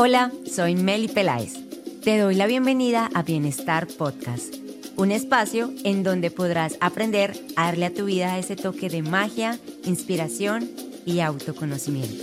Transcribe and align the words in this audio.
Hola, 0.00 0.30
soy 0.48 0.76
Meli 0.76 1.08
Peláez. 1.08 1.54
Te 2.04 2.18
doy 2.18 2.36
la 2.36 2.46
bienvenida 2.46 3.10
a 3.14 3.24
Bienestar 3.24 3.88
Podcast, 3.88 4.54
un 4.94 5.10
espacio 5.10 5.72
en 5.82 6.04
donde 6.04 6.30
podrás 6.30 6.76
aprender 6.80 7.36
a 7.56 7.64
darle 7.64 7.86
a 7.86 7.92
tu 7.92 8.04
vida 8.04 8.38
ese 8.38 8.54
toque 8.54 8.90
de 8.90 9.02
magia, 9.02 9.58
inspiración 9.82 10.70
y 11.04 11.18
autoconocimiento. 11.18 12.22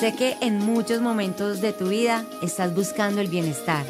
Sé 0.00 0.16
que 0.18 0.34
en 0.40 0.58
muchos 0.58 1.00
momentos 1.00 1.60
de 1.60 1.72
tu 1.72 1.86
vida 1.86 2.24
estás 2.42 2.74
buscando 2.74 3.20
el 3.20 3.28
bienestar, 3.28 3.86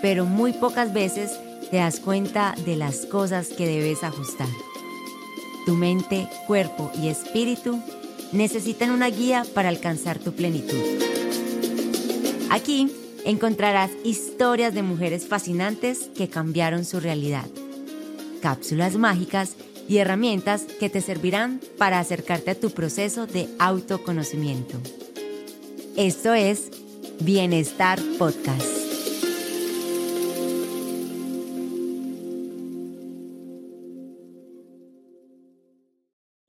pero 0.00 0.26
muy 0.26 0.52
pocas 0.52 0.92
veces 0.92 1.40
te 1.72 1.78
das 1.78 1.98
cuenta 1.98 2.54
de 2.64 2.76
las 2.76 3.04
cosas 3.04 3.48
que 3.48 3.66
debes 3.66 4.04
ajustar. 4.04 4.46
Tu 5.64 5.74
mente, 5.74 6.28
cuerpo 6.46 6.90
y 7.00 7.08
espíritu 7.08 7.80
necesitan 8.32 8.90
una 8.90 9.08
guía 9.08 9.44
para 9.54 9.68
alcanzar 9.68 10.18
tu 10.18 10.32
plenitud. 10.32 10.80
Aquí 12.50 12.90
encontrarás 13.24 13.90
historias 14.04 14.74
de 14.74 14.82
mujeres 14.82 15.26
fascinantes 15.26 16.10
que 16.16 16.28
cambiaron 16.28 16.84
su 16.84 17.00
realidad, 17.00 17.46
cápsulas 18.42 18.96
mágicas 18.96 19.56
y 19.88 19.98
herramientas 19.98 20.62
que 20.78 20.90
te 20.90 21.00
servirán 21.00 21.60
para 21.78 21.98
acercarte 21.98 22.52
a 22.52 22.60
tu 22.60 22.70
proceso 22.70 23.26
de 23.26 23.48
autoconocimiento. 23.58 24.78
Esto 25.96 26.34
es 26.34 26.70
Bienestar 27.20 28.00
Podcast. 28.18 28.83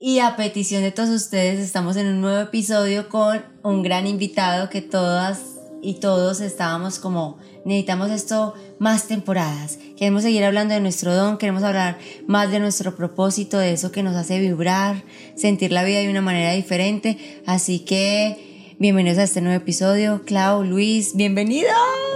Y 0.08 0.20
a 0.20 0.36
petición 0.36 0.84
de 0.84 0.92
todos 0.92 1.10
ustedes, 1.10 1.60
estamos 1.60 1.98
en 1.98 2.06
un 2.06 2.22
nuevo 2.22 2.40
episodio 2.40 3.10
con 3.10 3.44
un 3.64 3.82
gran 3.82 4.06
invitado 4.06 4.70
que 4.70 4.84
todas 4.84 5.42
y 5.82 5.96
todos 5.96 6.42
estábamos 6.42 7.00
como, 7.00 7.40
necesitamos 7.66 8.12
esto 8.12 8.54
más 8.78 9.08
temporadas. 9.08 9.80
Queremos 9.98 10.22
seguir 10.22 10.44
hablando 10.44 10.76
de 10.76 10.80
nuestro 10.80 11.16
don, 11.16 11.40
queremos 11.40 11.64
hablar 11.64 11.98
más 12.28 12.52
de 12.52 12.60
nuestro 12.60 12.96
propósito, 12.96 13.58
de 13.58 13.74
eso 13.74 13.92
que 13.92 14.04
nos 14.04 14.16
hace 14.16 14.40
vibrar, 14.40 15.04
sentir 15.36 15.72
la 15.72 15.84
vida 15.84 15.98
de 15.98 16.10
una 16.12 16.22
manera 16.22 16.54
diferente. 16.54 17.42
Así 17.48 17.80
que 17.80 18.76
bienvenidos 18.78 19.18
a 19.18 19.24
este 19.24 19.42
nuevo 19.42 19.58
episodio. 19.58 20.22
Clau, 20.24 20.64
Luis, 20.64 21.16
bienvenido. 21.16 21.70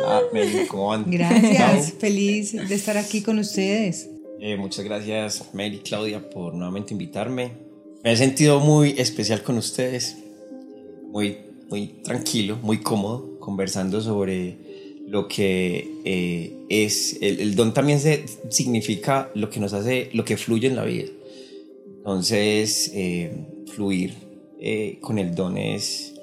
Ah. 0.05 0.21
Gracias, 1.07 1.93
feliz 1.93 2.51
de 2.51 2.75
estar 2.75 2.97
aquí 2.97 3.23
con 3.23 3.39
ustedes. 3.39 4.11
Eh, 4.39 4.57
muchas 4.57 4.85
gracias, 4.85 5.43
Mary 5.53 5.79
Claudia, 5.83 6.29
por 6.29 6.53
nuevamente 6.53 6.93
invitarme. 6.93 7.68
Me 8.03 8.13
he 8.13 8.17
sentido 8.17 8.61
muy 8.61 8.95
especial 8.97 9.43
con 9.43 9.57
ustedes, 9.57 10.17
muy, 11.11 11.37
muy 11.69 11.87
tranquilo, 12.01 12.57
muy 12.61 12.77
cómodo, 12.79 13.37
conversando 13.39 13.99
sobre 13.99 14.57
lo 15.05 15.27
que 15.27 15.99
eh, 16.05 16.65
es, 16.69 17.17
el, 17.19 17.55
don 17.55 17.73
también 17.73 17.99
se, 17.99 18.23
significa 18.49 19.29
lo 19.35 19.49
que 19.49 19.59
nos 19.59 19.73
hace, 19.73 20.09
lo 20.13 20.23
que 20.23 20.37
fluye 20.37 20.67
en 20.67 20.77
la 20.77 20.85
vida. 20.85 21.09
Entonces, 21.97 22.89
eh, 22.93 23.65
fluir 23.75 24.13
eh, 24.61 24.99
con 25.01 25.19
el 25.19 25.35
don 25.35 25.57
es 25.57 26.13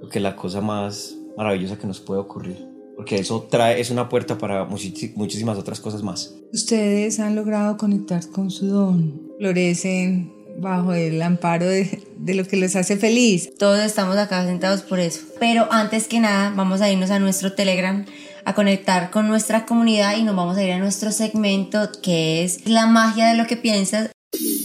lo 0.00 0.08
que 0.08 0.20
es 0.20 0.22
la 0.22 0.36
cosa 0.36 0.60
más 0.60 1.16
maravillosa 1.36 1.76
que 1.76 1.88
nos 1.88 1.98
puede 1.98 2.20
ocurrir, 2.20 2.68
porque 2.94 3.16
eso 3.16 3.48
trae, 3.50 3.80
es 3.80 3.90
una 3.90 4.08
puerta 4.08 4.38
para 4.38 4.64
muchísimas 4.64 5.58
otras 5.58 5.80
cosas 5.80 6.04
más. 6.04 6.36
Ustedes 6.52 7.18
han 7.18 7.34
logrado 7.34 7.76
conectar 7.76 8.24
con 8.28 8.52
su 8.52 8.66
don, 8.66 9.32
florecen 9.38 10.39
bajo 10.60 10.92
el 10.92 11.20
amparo 11.22 11.66
de, 11.66 12.34
lo 12.34 12.44
que 12.44 12.56
les 12.56 12.76
hace 12.76 12.96
feliz. 12.96 13.50
Todos 13.58 13.80
estamos 13.80 14.16
acá 14.16 14.44
sentados 14.44 14.82
por 14.82 15.00
eso. 15.00 15.20
Pero 15.38 15.66
antes 15.72 16.06
que 16.06 16.20
nada, 16.20 16.52
vamos 16.54 16.80
a 16.80 16.90
irnos 16.90 17.10
a 17.10 17.18
nuestro 17.18 17.54
Telegram 17.54 18.04
a 18.44 18.54
conectar 18.54 19.10
con 19.10 19.28
nuestra 19.28 19.66
comunidad 19.66 20.16
y 20.16 20.22
nos 20.22 20.36
vamos 20.36 20.56
a 20.56 20.64
ir 20.64 20.72
a 20.72 20.78
nuestro 20.78 21.12
segmento 21.12 21.90
que 22.02 22.44
es 22.44 22.66
la 22.68 22.86
magia 22.86 23.28
de 23.28 23.36
lo 23.36 23.46
que 23.46 23.56
piensas. 23.56 24.10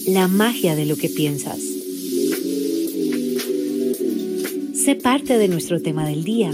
La 0.07 0.27
magia 0.27 0.75
de 0.75 0.85
lo 0.85 0.97
que 0.97 1.09
piensas. 1.09 1.59
Sé 4.73 4.95
parte 4.95 5.37
de 5.37 5.47
nuestro 5.47 5.81
tema 5.81 6.07
del 6.07 6.23
día. 6.23 6.53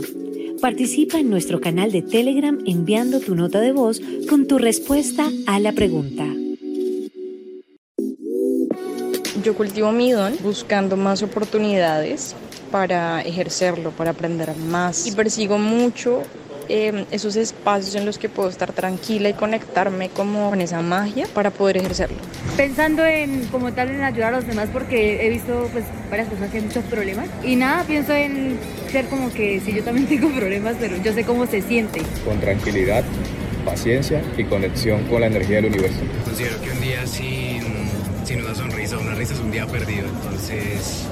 Participa 0.61 1.19
en 1.19 1.29
nuestro 1.29 1.59
canal 1.59 1.91
de 1.91 2.03
Telegram 2.03 2.57
enviando 2.65 3.19
tu 3.19 3.35
nota 3.35 3.59
de 3.59 3.71
voz 3.71 3.99
con 4.29 4.47
tu 4.47 4.57
respuesta 4.59 5.29
a 5.47 5.59
la 5.59 5.73
pregunta. 5.73 6.40
Yo 9.43 9.55
cultivo 9.55 9.91
mi 9.91 10.11
don 10.11 10.35
buscando 10.41 10.97
más 10.97 11.23
oportunidades 11.23 12.35
para 12.71 13.21
ejercerlo, 13.21 13.91
para 13.91 14.11
aprender 14.11 14.55
más. 14.55 15.07
Y 15.07 15.13
persigo 15.13 15.57
mucho 15.57 16.21
em, 16.69 17.05
esos 17.09 17.35
espacios 17.35 17.95
en 17.95 18.05
los 18.05 18.19
que 18.19 18.29
puedo 18.29 18.49
estar 18.49 18.71
tranquila 18.71 19.29
y 19.29 19.33
conectarme 19.33 20.09
como 20.09 20.51
con 20.51 20.61
esa 20.61 20.81
magia 20.81 21.27
para 21.33 21.49
poder 21.49 21.77
ejercerlo. 21.77 22.17
Pensando 22.55 23.03
en 23.03 23.45
como 23.47 23.73
tal 23.73 23.89
en 23.89 24.03
ayudar 24.03 24.33
a 24.33 24.37
los 24.37 24.47
demás 24.47 24.69
porque 24.71 25.25
he 25.25 25.29
visto 25.29 25.67
pues 25.71 25.85
varias 26.09 26.27
personas 26.27 26.51
que 26.51 26.59
tienen 26.59 26.67
muchos 26.67 26.85
problemas 26.85 27.27
y 27.43 27.55
nada, 27.55 27.83
pienso 27.83 28.13
en 28.13 28.59
ser 28.91 29.05
como 29.05 29.33
que 29.33 29.59
si 29.59 29.73
yo 29.73 29.83
también 29.83 30.07
tengo 30.07 30.29
problemas, 30.29 30.75
pero 30.79 30.97
yo 30.97 31.13
sé 31.13 31.23
cómo 31.23 31.47
se 31.47 31.61
siente. 31.63 32.01
Con 32.23 32.39
tranquilidad, 32.39 33.03
paciencia 33.65 34.21
y 34.37 34.43
conexión 34.43 35.03
con 35.05 35.21
la 35.21 35.27
energía 35.27 35.57
del 35.57 35.65
universo. 35.65 35.99
Considero 36.25 36.61
que 36.61 36.69
un 36.69 36.81
día 36.81 37.07
sin 37.07 37.50
sin 38.25 38.41
una 38.41 38.55
sonrisa. 38.55 38.97
Una 38.97 39.15
risa 39.15 39.33
es 39.33 39.39
un 39.39 39.51
día 39.51 39.65
perdido. 39.67 40.07
Entonces 40.07 41.05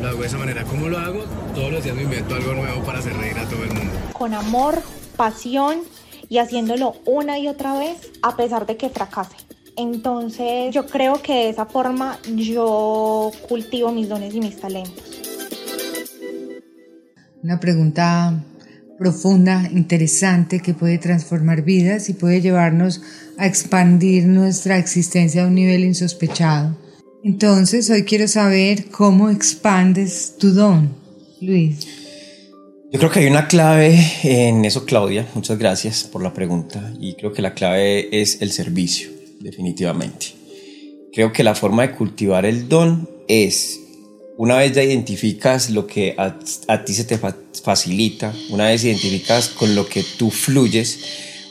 lo 0.00 0.08
hago 0.08 0.20
de 0.20 0.26
esa 0.26 0.38
manera. 0.38 0.64
¿Cómo 0.64 0.88
lo 0.88 0.98
hago? 0.98 1.24
Todos 1.54 1.72
los 1.72 1.84
días 1.84 1.96
me 1.96 2.02
invento 2.02 2.34
algo 2.34 2.54
nuevo 2.54 2.82
para 2.82 2.98
hacer 2.98 3.16
reír 3.16 3.38
a 3.38 3.44
todo 3.44 3.62
el 3.62 3.72
mundo. 3.72 3.92
Con 4.12 4.34
amor, 4.34 4.82
pasión 5.16 5.80
y 6.28 6.38
haciéndolo 6.38 6.96
una 7.04 7.38
y 7.38 7.48
otra 7.48 7.78
vez 7.78 8.10
a 8.22 8.36
pesar 8.36 8.66
de 8.66 8.76
que 8.76 8.88
fracase. 8.88 9.36
Entonces 9.76 10.74
yo 10.74 10.86
creo 10.86 11.20
que 11.20 11.34
de 11.34 11.48
esa 11.50 11.66
forma 11.66 12.18
yo 12.34 13.30
cultivo 13.48 13.92
mis 13.92 14.08
dones 14.08 14.34
y 14.34 14.40
mis 14.40 14.58
talentos. 14.58 15.04
Una 17.42 17.60
pregunta 17.60 18.32
profunda, 18.98 19.68
interesante, 19.72 20.60
que 20.60 20.74
puede 20.74 20.98
transformar 20.98 21.62
vidas 21.62 22.08
y 22.08 22.14
puede 22.14 22.40
llevarnos 22.40 23.02
a 23.38 23.46
expandir 23.46 24.26
nuestra 24.26 24.78
existencia 24.78 25.44
a 25.44 25.46
un 25.46 25.54
nivel 25.54 25.84
insospechado. 25.84 26.76
Entonces, 27.22 27.90
hoy 27.90 28.04
quiero 28.04 28.28
saber 28.28 28.86
cómo 28.86 29.30
expandes 29.30 30.34
tu 30.38 30.52
don, 30.52 30.90
Luis. 31.40 31.86
Yo 32.92 33.00
creo 33.00 33.10
que 33.10 33.18
hay 33.18 33.26
una 33.26 33.48
clave 33.48 33.98
en 34.22 34.64
eso, 34.64 34.84
Claudia. 34.84 35.26
Muchas 35.34 35.58
gracias 35.58 36.04
por 36.04 36.22
la 36.22 36.32
pregunta. 36.32 36.94
Y 37.00 37.14
creo 37.14 37.32
que 37.32 37.42
la 37.42 37.52
clave 37.52 38.08
es 38.12 38.40
el 38.42 38.52
servicio, 38.52 39.10
definitivamente. 39.40 40.26
Creo 41.12 41.32
que 41.32 41.42
la 41.42 41.54
forma 41.54 41.82
de 41.82 41.96
cultivar 41.96 42.46
el 42.46 42.68
don 42.68 43.10
es 43.26 43.80
una 44.38 44.56
vez 44.56 44.72
ya 44.72 44.82
identificas 44.82 45.70
lo 45.70 45.86
que 45.86 46.14
a, 46.18 46.84
ti 46.84 46.94
se 46.94 47.04
te 47.04 47.18
facilita, 47.62 48.34
una 48.50 48.66
vez 48.66 48.84
identificas 48.84 49.48
con 49.48 49.74
lo 49.74 49.88
que 49.88 50.04
tú 50.18 50.30
fluyes, 50.30 50.98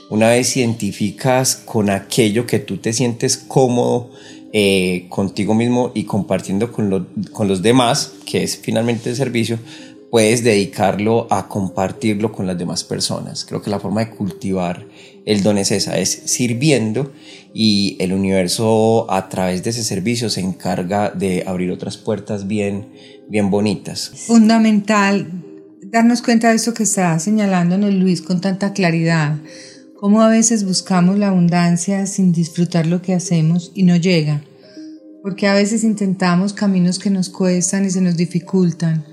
una 0.09 0.29
vez 0.29 0.55
identificas 0.57 1.55
con 1.55 1.89
aquello 1.89 2.45
que 2.45 2.59
tú 2.59 2.77
te 2.77 2.93
sientes 2.93 3.37
cómodo 3.37 4.11
eh, 4.53 5.07
contigo 5.09 5.55
mismo 5.55 5.91
y 5.95 6.03
compartiendo 6.03 6.71
con, 6.71 7.09
con 7.31 7.47
los 7.47 7.63
demás, 7.63 8.13
que 8.25 8.43
es 8.43 8.57
finalmente 8.57 9.09
el 9.09 9.15
servicio, 9.15 9.57
puedes 10.11 10.43
dedicarlo 10.43 11.27
a 11.31 11.47
compartirlo 11.47 12.31
con 12.31 12.45
las 12.45 12.57
demás 12.57 12.83
personas. 12.83 13.45
Creo 13.45 13.61
que 13.61 13.71
la 13.71 13.79
forma 13.79 14.05
de 14.05 14.11
cultivar 14.11 14.85
el 15.25 15.41
don 15.41 15.57
es 15.57 15.71
esa, 15.71 15.97
es 15.97 16.21
sirviendo 16.25 17.11
y 17.53 17.97
el 17.99 18.13
universo 18.13 19.11
a 19.11 19.27
través 19.27 19.63
de 19.63 19.71
ese 19.71 19.83
servicio 19.83 20.29
se 20.29 20.41
encarga 20.41 21.09
de 21.09 21.43
abrir 21.47 21.71
otras 21.71 21.97
puertas 21.97 22.47
bien, 22.47 22.89
bien 23.27 23.49
bonitas. 23.49 24.11
Fundamental 24.27 25.27
darnos 25.81 26.21
cuenta 26.21 26.49
de 26.49 26.55
eso 26.55 26.73
que 26.73 26.83
está 26.83 27.17
señalando 27.19 27.77
Luis 27.77 28.21
con 28.21 28.41
tanta 28.41 28.73
claridad, 28.73 29.37
cómo 29.97 30.21
a 30.21 30.29
veces 30.29 30.65
buscamos 30.65 31.17
la 31.17 31.29
abundancia 31.29 32.05
sin 32.05 32.31
disfrutar 32.31 32.85
lo 32.85 33.01
que 33.01 33.13
hacemos 33.13 33.71
y 33.73 33.83
no 33.83 33.95
llega, 33.95 34.43
porque 35.23 35.47
a 35.47 35.53
veces 35.53 35.83
intentamos 35.83 36.53
caminos 36.53 36.99
que 36.99 37.09
nos 37.09 37.29
cuestan 37.29 37.85
y 37.85 37.89
se 37.89 38.01
nos 38.01 38.17
dificultan 38.17 39.05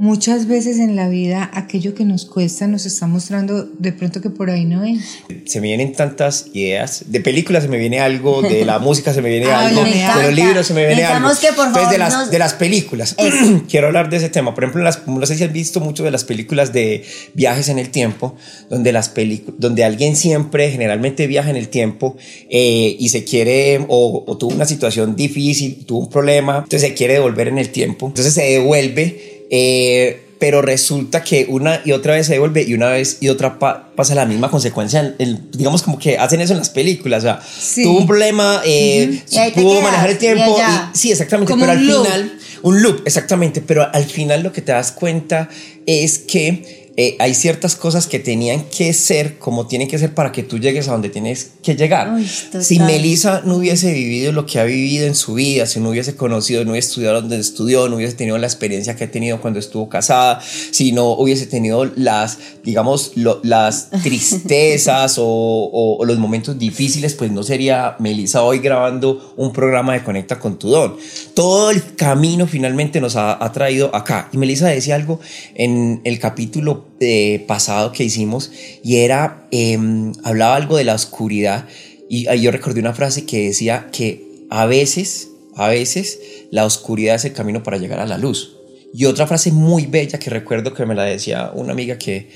Muchas 0.00 0.46
veces 0.46 0.78
en 0.78 0.94
la 0.94 1.08
vida 1.08 1.50
aquello 1.54 1.92
que 1.92 2.04
nos 2.04 2.24
cuesta 2.24 2.68
nos 2.68 2.86
está 2.86 3.08
mostrando 3.08 3.64
de 3.64 3.92
pronto 3.92 4.20
que 4.20 4.30
por 4.30 4.48
ahí 4.48 4.64
no 4.64 4.84
es. 4.84 5.00
Se 5.44 5.60
me 5.60 5.66
vienen 5.66 5.92
tantas 5.92 6.46
ideas. 6.52 7.04
De 7.08 7.20
películas 7.20 7.64
se 7.64 7.68
me 7.68 7.78
viene 7.78 7.98
algo, 7.98 8.40
de 8.42 8.64
la 8.64 8.78
música 8.80 9.12
se 9.12 9.22
me 9.22 9.28
viene 9.28 9.46
Ay, 9.46 9.76
algo, 9.76 9.82
de 9.82 10.22
los 10.26 10.34
libros 10.34 10.66
se 10.68 10.74
me 10.74 10.86
viene 10.86 11.02
algo. 11.02 11.28
Necesitamos 11.28 11.38
que, 11.40 11.46
por 11.56 11.66
Entonces, 11.66 11.82
favor, 11.82 11.92
de 11.92 11.98
las, 11.98 12.12
nos- 12.14 12.30
de 12.30 12.38
las 12.38 12.54
películas. 12.54 13.16
Quiero 13.68 13.88
hablar 13.88 14.08
de 14.08 14.18
ese 14.18 14.28
tema. 14.28 14.54
Por 14.54 14.62
ejemplo, 14.64 14.84
las, 14.84 15.04
no 15.08 15.26
sé 15.26 15.34
si 15.36 15.42
has 15.42 15.52
visto 15.52 15.80
mucho 15.80 16.04
de 16.04 16.12
las 16.12 16.22
películas 16.22 16.72
de 16.72 17.04
viajes 17.34 17.68
en 17.68 17.80
el 17.80 17.88
tiempo, 17.90 18.36
donde, 18.70 18.92
las 18.92 19.12
donde 19.58 19.82
alguien 19.84 20.14
siempre, 20.14 20.70
generalmente 20.70 21.26
viaja 21.26 21.50
en 21.50 21.56
el 21.56 21.68
tiempo 21.70 22.16
eh, 22.48 22.96
y 22.98 23.08
se 23.08 23.24
quiere, 23.24 23.84
o, 23.88 24.24
o 24.26 24.38
tuvo 24.38 24.54
una 24.54 24.64
situación 24.64 25.16
difícil, 25.16 25.84
tuvo 25.86 25.98
un 26.00 26.08
problema, 26.10 26.58
entonces 26.62 26.82
se 26.82 26.94
quiere 26.94 27.14
devolver 27.14 27.48
en 27.48 27.58
el 27.58 27.70
tiempo. 27.70 28.06
Entonces 28.06 28.32
se 28.32 28.42
devuelve. 28.44 29.37
Eh, 29.50 30.22
pero 30.38 30.62
resulta 30.62 31.24
que 31.24 31.46
una 31.48 31.80
y 31.84 31.90
otra 31.90 32.14
vez 32.14 32.26
se 32.26 32.34
devuelve 32.34 32.62
y 32.62 32.72
una 32.74 32.90
vez 32.90 33.16
y 33.20 33.28
otra 33.28 33.58
pa- 33.58 33.90
pasa 33.96 34.14
la 34.14 34.24
misma 34.24 34.48
consecuencia. 34.50 35.14
El- 35.18 35.50
digamos 35.50 35.82
como 35.82 35.98
que 35.98 36.16
hacen 36.16 36.40
eso 36.40 36.52
en 36.52 36.60
las 36.60 36.70
películas. 36.70 37.24
O 37.24 37.26
sea, 37.26 37.40
Sí. 37.60 37.82
tuvo 37.82 37.98
un 37.98 38.06
problema, 38.06 38.62
eh, 38.64 39.20
pudo 39.54 39.80
manejar 39.82 40.10
el 40.10 40.18
tiempo. 40.18 40.56
y- 40.58 40.96
sí, 40.96 41.10
exactamente. 41.10 41.50
Como 41.52 41.62
pero 41.66 41.72
al 41.72 41.84
loop. 41.86 42.04
final, 42.06 42.38
un 42.62 42.82
loop, 42.82 43.02
exactamente. 43.04 43.60
Pero 43.60 43.88
al 43.92 44.04
final 44.04 44.44
lo 44.44 44.52
que 44.52 44.62
te 44.62 44.70
das 44.70 44.92
cuenta 44.92 45.48
es 45.86 46.18
que 46.18 46.87
eh, 47.00 47.14
hay 47.20 47.32
ciertas 47.32 47.76
cosas 47.76 48.08
que 48.08 48.18
tenían 48.18 48.64
que 48.64 48.92
ser 48.92 49.38
como 49.38 49.68
tienen 49.68 49.86
que 49.86 49.98
ser 50.00 50.14
para 50.14 50.32
que 50.32 50.42
tú 50.42 50.58
llegues 50.58 50.88
a 50.88 50.92
donde 50.92 51.08
tienes 51.10 51.52
que 51.62 51.76
llegar. 51.76 52.12
Uy, 52.12 52.26
si 52.60 52.78
Melissa 52.80 53.42
no 53.44 53.54
hubiese 53.58 53.92
vivido 53.92 54.32
lo 54.32 54.44
que 54.46 54.58
ha 54.58 54.64
vivido 54.64 55.06
en 55.06 55.14
su 55.14 55.34
vida, 55.34 55.64
si 55.66 55.78
no 55.78 55.90
hubiese 55.90 56.16
conocido, 56.16 56.64
no 56.64 56.72
hubiese 56.72 56.88
estudiado 56.88 57.20
donde 57.20 57.38
estudió, 57.38 57.88
no 57.88 57.94
hubiese 57.96 58.14
tenido 58.16 58.36
la 58.36 58.48
experiencia 58.48 58.96
que 58.96 59.04
ha 59.04 59.10
tenido 59.12 59.40
cuando 59.40 59.60
estuvo 59.60 59.88
casada, 59.88 60.40
si 60.42 60.90
no 60.90 61.12
hubiese 61.12 61.46
tenido 61.46 61.84
las, 61.84 62.38
digamos, 62.64 63.12
lo- 63.14 63.38
las 63.44 63.90
tristezas 64.02 65.18
o, 65.18 65.24
o- 65.24 65.98
o 65.98 66.04
los 66.04 66.18
momentos 66.18 66.58
difíciles, 66.58 67.14
pues 67.14 67.30
no 67.30 67.44
sería 67.44 67.94
Melissa 68.00 68.42
hoy 68.42 68.58
grabando 68.58 69.34
un 69.36 69.52
programa 69.52 69.92
de 69.92 70.02
Conecta 70.02 70.38
con 70.40 70.58
tu 70.58 70.68
Don. 70.68 70.96
Todo 71.34 71.70
el 71.70 71.94
camino 71.94 72.48
finalmente 72.48 73.00
nos 73.00 73.14
ha, 73.14 73.42
ha 73.44 73.52
traído 73.52 73.94
acá. 73.94 74.28
Y 74.32 74.36
Melissa 74.38 74.66
decía 74.66 74.96
algo 74.96 75.20
en 75.54 76.00
el 76.02 76.18
capítulo 76.18 76.87
eh, 77.00 77.44
pasado 77.46 77.92
que 77.92 78.04
hicimos 78.04 78.50
y 78.82 78.96
era, 78.96 79.46
em, 79.50 80.12
hablaba 80.24 80.56
algo 80.56 80.76
de 80.76 80.84
la 80.84 80.94
oscuridad 80.94 81.66
y 82.08 82.26
ahí 82.26 82.42
yo 82.42 82.50
recordé 82.50 82.80
una 82.80 82.94
frase 82.94 83.26
que 83.26 83.48
decía 83.48 83.88
que 83.92 84.46
a 84.50 84.66
veces, 84.66 85.28
a 85.54 85.68
veces 85.68 86.18
la 86.50 86.64
oscuridad 86.64 87.16
es 87.16 87.24
el 87.24 87.32
camino 87.32 87.62
para 87.62 87.78
llegar 87.78 88.00
a 88.00 88.06
la 88.06 88.18
luz. 88.18 88.56
Y 88.94 89.04
otra 89.04 89.26
frase 89.26 89.52
muy 89.52 89.86
bella 89.86 90.18
que 90.18 90.30
recuerdo 90.30 90.72
que 90.72 90.86
me 90.86 90.94
la 90.94 91.04
decía 91.04 91.50
una 91.54 91.72
amiga 91.72 91.98
que, 91.98 92.28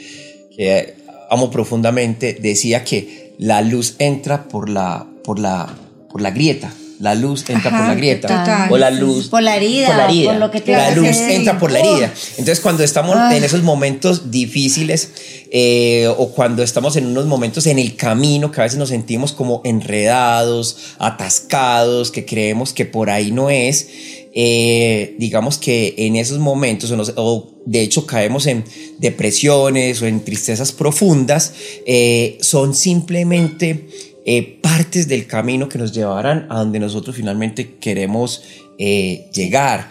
que 0.54 0.94
amo 1.30 1.50
profundamente, 1.50 2.36
decía 2.40 2.84
que 2.84 3.34
la 3.38 3.62
luz 3.62 3.96
entra 3.98 4.48
por 4.48 4.68
la, 4.68 5.06
por 5.24 5.38
la, 5.38 5.74
por 6.10 6.20
la 6.20 6.30
grieta. 6.30 6.72
La 7.02 7.16
luz 7.16 7.40
entra 7.48 7.68
Ajá, 7.70 7.78
por 7.78 7.86
la 7.88 7.94
grieta. 7.96 8.28
total. 8.28 8.72
O 8.72 8.78
la 8.78 8.90
luz. 8.92 9.26
Por 9.28 9.42
la 9.42 9.56
herida, 9.56 9.88
Por 9.88 9.96
la 9.96 10.04
herida. 10.04 10.30
por 10.30 10.40
lo 10.40 10.50
que 10.52 10.60
te 10.60 10.70
la 10.72 10.90
luz 10.92 11.16
entra 11.18 11.58
por 11.58 11.72
la 11.72 11.80
herida. 11.80 12.14
Entonces, 12.38 12.60
cuando 12.60 12.84
estamos 12.84 13.16
en 13.32 13.42
esos 13.42 13.62
momentos 13.64 14.30
difíciles 14.30 15.08
eh, 15.50 16.06
o 16.16 16.28
cuando 16.30 16.62
estamos 16.62 16.94
en 16.96 17.06
unos 17.06 17.26
momentos 17.26 17.66
en 17.66 17.80
el 17.80 17.96
camino 17.96 18.52
que 18.52 18.60
a 18.60 18.64
veces 18.64 18.78
nos 18.78 18.90
sentimos 18.90 19.32
como 19.32 19.62
enredados, 19.64 20.76
atascados, 20.98 22.10
que 22.12 22.24
creemos 22.24 22.72
que 22.72 22.84
por 22.86 23.10
ahí 23.10 23.32
no 23.32 23.50
es, 23.50 23.88
eh, 24.34 25.16
digamos 25.18 25.58
que 25.58 25.94
en 25.98 26.16
esos 26.16 26.38
momentos, 26.38 26.90
o, 26.92 26.96
nos- 26.96 27.12
o 27.16 27.50
de 27.66 27.82
hecho 27.82 28.06
caemos 28.06 28.46
en 28.46 28.64
depresiones 28.98 30.00
o 30.02 30.06
en 30.06 30.24
tristezas 30.24 30.72
profundas, 30.72 31.52
eh, 31.86 32.38
son 32.40 32.74
simplemente 32.74 33.88
eh, 34.24 34.60
partes 34.62 35.08
del 35.08 35.26
camino 35.26 35.68
que 35.68 35.78
nos 35.78 35.92
llevarán 35.92 36.46
a 36.48 36.58
donde 36.58 36.78
nosotros 36.78 37.16
finalmente 37.16 37.76
queremos 37.80 38.42
eh, 38.78 39.28
llegar. 39.32 39.88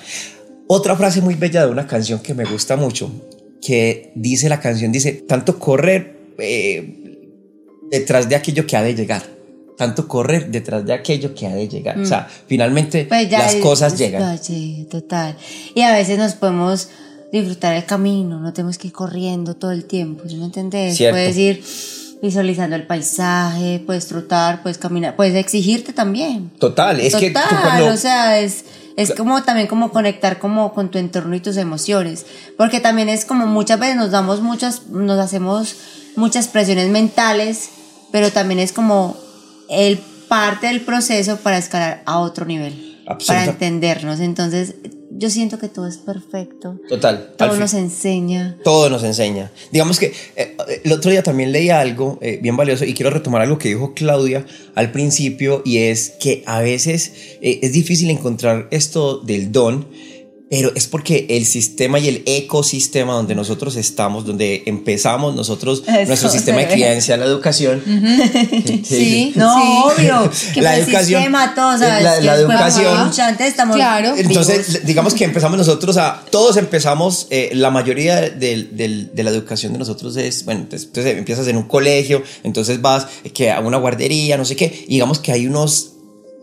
Otra 0.68 0.96
frase 0.96 1.22
muy 1.22 1.36
bella 1.36 1.66
de 1.66 1.72
una 1.72 1.86
canción 1.86 2.20
que 2.20 2.34
me 2.34 2.46
gusta 2.46 2.78
mucho, 2.78 3.12
que 3.62 4.12
dice 4.16 4.48
la 4.48 4.60
canción, 4.60 4.92
dice, 4.92 5.12
tanto 5.14 5.60
correr 5.60 6.32
eh, 6.38 7.28
detrás 7.92 8.30
de 8.30 8.36
aquello 8.36 8.66
que 8.66 8.78
ha 8.78 8.82
de 8.82 8.96
llegar, 8.96 9.22
tanto 9.78 10.08
correr 10.08 10.50
detrás 10.50 10.86
de 10.86 10.94
aquello 10.94 11.36
que 11.36 11.48
ha 11.48 11.54
de 11.54 11.68
llegar. 11.68 12.00
O 12.00 12.06
sea, 12.06 12.26
finalmente 12.48 13.06
Pues 13.06 13.30
las 13.30 13.56
cosas 13.56 13.98
llegan. 13.98 14.42
Sí, 14.42 14.88
total. 14.90 15.36
Y 15.76 15.82
a 15.82 15.92
veces 15.92 16.18
nos 16.18 16.36
podemos 16.36 16.88
disfrutar 17.34 17.76
el 17.76 17.86
camino, 17.86 18.40
no 18.40 18.54
tenemos 18.54 18.78
que 18.78 18.88
ir 18.88 18.94
corriendo 18.94 19.56
todo 19.56 19.72
el 19.72 19.86
tiempo, 19.86 20.24
¿sí 20.28 20.36
me 20.38 20.46
entendés? 20.46 20.96
Cierto. 20.96 21.16
Puedes 21.16 21.38
ir 21.38 21.64
visualizando 22.22 22.76
el 22.76 22.86
paisaje, 22.86 23.82
puedes 23.86 24.08
trotar, 24.08 24.62
puedes 24.62 24.78
caminar, 24.78 25.16
puedes 25.16 25.36
exigirte 25.36 25.92
también. 25.94 26.50
Total, 26.60 27.00
es 27.00 27.16
que 27.16 27.32
tú 27.32 27.40
Total, 27.40 27.62
cuando... 27.62 27.88
o 27.94 27.98
sea, 27.98 28.40
es, 28.40 28.66
es 28.96 29.14
como 29.14 29.42
también 29.44 29.68
como 29.68 29.92
conectar 29.92 30.38
como 30.40 30.74
con 30.74 30.90
tu 30.92 30.98
entorno 31.00 31.36
y 31.36 31.40
tus 31.40 31.58
emociones, 31.58 32.26
porque 32.58 32.80
también 32.80 33.10
es 33.10 33.26
como 33.26 33.48
muchas 33.48 33.80
veces 33.80 33.96
nos 33.96 34.12
damos 34.12 34.42
muchas, 34.42 34.88
nos 34.88 35.20
hacemos 35.20 35.76
muchas 36.16 36.48
presiones 36.48 36.90
mentales, 36.90 37.70
pero 38.12 38.32
también 38.32 38.60
es 38.60 38.72
como 38.72 39.18
el 39.70 39.98
parte 40.28 40.68
del 40.68 40.82
proceso 40.82 41.38
para 41.38 41.58
escalar 41.58 42.04
a 42.06 42.20
otro 42.20 42.46
nivel, 42.46 43.02
Absoluta- 43.08 43.26
para 43.28 43.52
entendernos. 43.52 44.20
Entonces, 44.20 44.76
yo 45.18 45.30
siento 45.30 45.60
que 45.60 45.68
todo 45.68 45.88
es 45.88 45.98
perfecto, 45.98 46.80
Total. 46.88 47.34
al 47.38 47.50
todo 47.50 47.58
nos 47.58 47.74
enseña. 47.74 48.58
Todo 48.64 48.90
nos 48.90 49.04
enseña. 49.04 49.52
Digamos 49.72 50.00
que 50.00 50.14
eh, 50.36 50.56
el 50.84 50.92
otro 50.92 51.12
día 51.12 51.22
también 51.22 51.52
leí 51.52 51.70
algo 51.70 52.18
eh, 52.22 52.40
bien 52.42 52.56
valioso 52.56 52.86
y 52.86 52.94
quiero 52.94 53.10
retomar 53.10 53.42
algo 53.42 53.58
que 53.58 53.70
dijo 53.70 53.94
Claudia 53.94 54.46
al 54.74 54.92
principio 54.92 55.62
y 55.66 55.78
es 55.78 56.12
que 56.12 56.44
a 56.46 56.62
veces 56.62 57.14
eh, 57.42 57.60
es 57.62 57.74
difícil 57.74 58.10
encontrar 58.10 58.68
esto 58.72 59.18
del 59.20 59.52
don, 59.52 59.88
pero 60.52 60.72
es 60.76 60.86
porque 60.86 61.26
el 61.30 61.46
sistema 61.46 61.98
y 61.98 62.10
el 62.10 62.24
ecosistema 62.26 63.14
donde 63.14 63.34
nosotros 63.36 63.78
estamos, 63.78 64.26
donde 64.26 64.64
empezamos 64.66 65.34
nosotros, 65.34 65.82
Eso, 65.88 66.08
nuestro 66.08 66.30
sistema 66.30 66.60
de 66.60 66.68
crianza, 66.68 67.16
la 67.18 67.26
educación. 67.26 67.82
Sí, 68.84 69.32
No, 69.36 69.56
sí. 69.56 70.02
obvio, 70.02 70.32
que 70.54 70.62
La 70.62 70.78
educación- 70.78 71.22
sistema, 71.22 71.56
todo, 71.56 71.78
¿sabes? 71.78 72.04
la- 72.04 72.16
Que 72.20 72.26
la 72.26 72.36
educación- 72.36 73.08
mucho 73.08 73.22
antes 73.24 73.48
estamos 73.48 73.76
Claro. 73.78 74.14
Entonces, 74.18 74.68
vivos. 74.68 74.86
digamos 74.86 75.14
que 75.14 75.24
empezamos 75.24 75.58
nosotros 75.58 75.96
a, 75.98 76.24
todos 76.30 76.58
empezamos, 76.58 77.28
eh, 77.30 77.52
la 77.54 77.72
mayoría 77.72 78.20
de 78.22 79.10
la 79.16 79.30
educación 79.30 79.72
de 79.74 79.80
nosotros 79.80 80.18
es, 80.18 80.44
bueno, 80.46 80.62
entonces, 80.62 80.88
entonces 80.88 81.18
empiezas 81.18 81.48
en 81.48 81.56
un 81.58 81.64
colegio, 81.64 82.24
entonces 82.44 82.82
vas 82.82 83.08
eh, 83.24 83.30
que 83.30 83.52
a 83.52 83.62
una 83.62 83.78
guardería, 83.78 84.38
no 84.38 84.44
sé 84.46 84.56
qué, 84.58 84.84
y 84.88 84.96
digamos 84.96 85.20
que 85.20 85.32
hay 85.32 85.48
unos, 85.48 85.94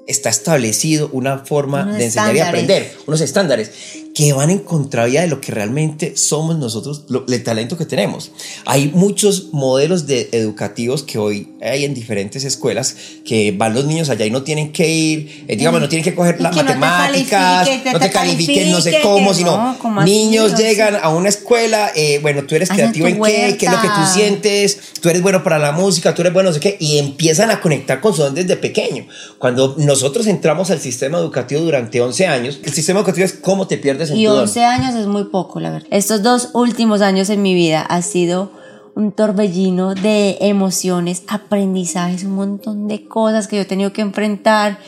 está 0.08 0.30
establecido 0.30 1.10
una 1.12 1.38
forma 1.38 1.82
Unos 1.84 1.98
de 1.98 2.04
enseñar 2.06 2.34
y 2.34 2.40
aprender, 2.48 2.92
unos 3.06 3.20
estándares 3.20 3.70
que 4.14 4.32
van 4.32 4.50
en 4.50 4.58
contravía 4.58 5.20
de 5.20 5.28
lo 5.28 5.40
que 5.40 5.52
realmente 5.52 6.16
somos 6.16 6.58
nosotros, 6.58 7.04
lo- 7.08 7.24
el 7.28 7.44
talento 7.44 7.76
que 7.78 7.84
tenemos. 7.86 8.32
Hay 8.64 8.90
muchos 8.92 9.50
modelos 9.52 10.08
de 10.08 10.28
educativos 10.32 11.04
que 11.04 11.18
hoy 11.18 11.52
hay 11.62 11.84
en 11.84 11.94
diferentes 11.94 12.42
escuelas 12.42 12.96
que 13.24 13.52
van 13.56 13.74
los 13.74 13.84
niños 13.84 14.08
allá 14.08 14.26
y 14.26 14.30
no 14.32 14.42
tienen 14.42 14.72
que 14.72 14.88
ir, 14.88 15.44
eh, 15.46 15.54
digamos, 15.56 15.80
no 15.80 15.88
tienen 15.88 16.02
que 16.02 16.16
coger 16.16 16.40
las 16.40 16.52
no 16.56 16.64
te 16.64 16.74
matemáticas, 16.74 17.68
no 17.92 18.00
te 18.00 18.06
te 18.06 18.10
califiquen, 18.10 18.72
no 18.72 18.80
sé 18.80 18.98
cómo, 19.02 19.34
sino 19.34 19.56
no, 19.56 19.78
¿cómo 19.78 20.00
así? 20.00 20.10
niños 20.10 20.50
sea, 20.50 20.58
llegan 20.58 20.96
a 21.00 21.10
una 21.10 21.28
escuela, 21.28 21.92
eh, 21.94 22.18
bueno, 22.20 22.42
tú 22.44 22.56
eres 22.56 22.70
creativo 22.70 23.06
en 23.06 23.20
qué, 23.22 23.56
qué 23.58 23.66
es 23.66 23.72
lo 23.72 23.80
que 23.80 23.88
tú 23.88 24.06
sientes, 24.12 24.78
tú 25.00 25.10
eres 25.10 25.22
bueno 25.22 25.44
para 25.44 25.58
la 25.60 25.70
música, 25.70 26.12
tú 26.14 26.22
eres 26.22 26.32
bueno, 26.32 26.48
no 26.48 26.54
sé 26.54 26.60
qué, 26.60 26.76
y 26.80 26.98
empiezan 26.98 27.50
a 27.52 27.60
conectar 27.60 28.00
con 28.00 28.14
su 28.16 28.22
don 28.22 28.34
desde 28.34 28.56
pequeño. 28.56 29.06
Cuando 29.38 29.76
nosotros 30.02 30.28
entramos 30.28 30.70
al 30.70 30.78
sistema 30.78 31.18
educativo 31.18 31.60
durante 31.60 32.00
11 32.00 32.26
años, 32.28 32.60
el 32.62 32.72
sistema 32.72 33.00
educativo 33.00 33.24
es 33.24 33.32
cómo 33.32 33.66
te 33.66 33.78
pierdes 33.78 34.10
en 34.10 34.18
Y 34.18 34.26
tu 34.26 34.30
don. 34.30 34.40
11 34.42 34.64
años 34.64 34.94
es 34.94 35.06
muy 35.08 35.24
poco, 35.24 35.58
la 35.58 35.70
verdad. 35.70 35.88
Estos 35.90 36.22
dos 36.22 36.50
últimos 36.54 37.02
años 37.02 37.30
en 37.30 37.42
mi 37.42 37.52
vida 37.52 37.80
ha 37.82 38.00
sido 38.02 38.52
un 38.94 39.10
torbellino 39.10 39.96
de 39.96 40.38
emociones, 40.40 41.24
aprendizajes, 41.26 42.22
un 42.22 42.36
montón 42.36 42.86
de 42.86 43.08
cosas 43.08 43.48
que 43.48 43.56
yo 43.56 43.62
he 43.62 43.64
tenido 43.64 43.92
que 43.92 44.02
enfrentar 44.02 44.78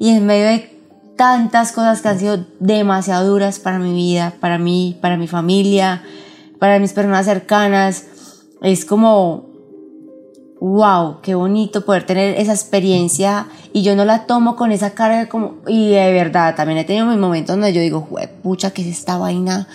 y 0.00 0.10
en 0.10 0.26
medio 0.26 0.46
de 0.46 0.70
tantas 1.16 1.70
cosas 1.70 2.00
que 2.00 2.08
han 2.08 2.18
sido 2.18 2.46
demasiado 2.58 3.28
duras 3.28 3.60
para 3.60 3.78
mi 3.78 3.92
vida, 3.92 4.34
para 4.40 4.58
mí, 4.58 4.98
para 5.00 5.16
mi 5.16 5.28
familia, 5.28 6.02
para 6.58 6.80
mis 6.80 6.92
personas 6.92 7.26
cercanas, 7.26 8.06
es 8.62 8.84
como 8.84 9.49
wow, 10.60 11.20
qué 11.22 11.34
bonito 11.34 11.84
poder 11.84 12.04
tener 12.04 12.38
esa 12.38 12.52
experiencia 12.52 13.46
y 13.72 13.82
yo 13.82 13.96
no 13.96 14.04
la 14.04 14.26
tomo 14.26 14.56
con 14.56 14.72
esa 14.72 14.90
carga 14.90 15.28
como, 15.28 15.54
y 15.66 15.90
de 15.90 16.12
verdad, 16.12 16.54
también 16.54 16.78
he 16.78 16.84
tenido 16.84 17.06
mis 17.06 17.18
momentos 17.18 17.54
donde 17.56 17.72
yo 17.72 17.80
digo, 17.80 18.06
"Jue- 18.10 18.28
pucha, 18.42 18.70
¿qué 18.70 18.82
es 18.82 18.88
esta 18.88 19.16
vaina? 19.16 19.66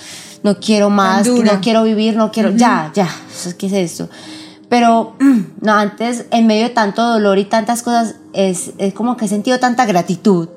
No 0.43 0.59
quiero 0.59 0.91
más, 0.91 1.25
no 1.55 1.61
quiero 1.61 1.83
vivir, 1.83 2.15
no 2.15 2.31
quiero, 2.31 2.51
ya, 2.51 2.91
ya, 2.93 3.09
¿qué 3.57 3.65
es 3.67 3.73
esto? 3.73 4.09
Pero, 4.69 5.15
no, 5.61 5.73
antes, 5.73 6.25
en 6.31 6.45
medio 6.47 6.63
de 6.63 6.69
tanto 6.69 7.03
dolor 7.03 7.37
y 7.39 7.45
tantas 7.45 7.81
cosas, 7.81 8.15
es, 8.33 8.71
es 8.77 8.93
como 8.93 9.17
que 9.17 9.25
he 9.25 9.27
sentido 9.27 9.59
tanta 9.59 9.85
gratitud. 9.85 10.49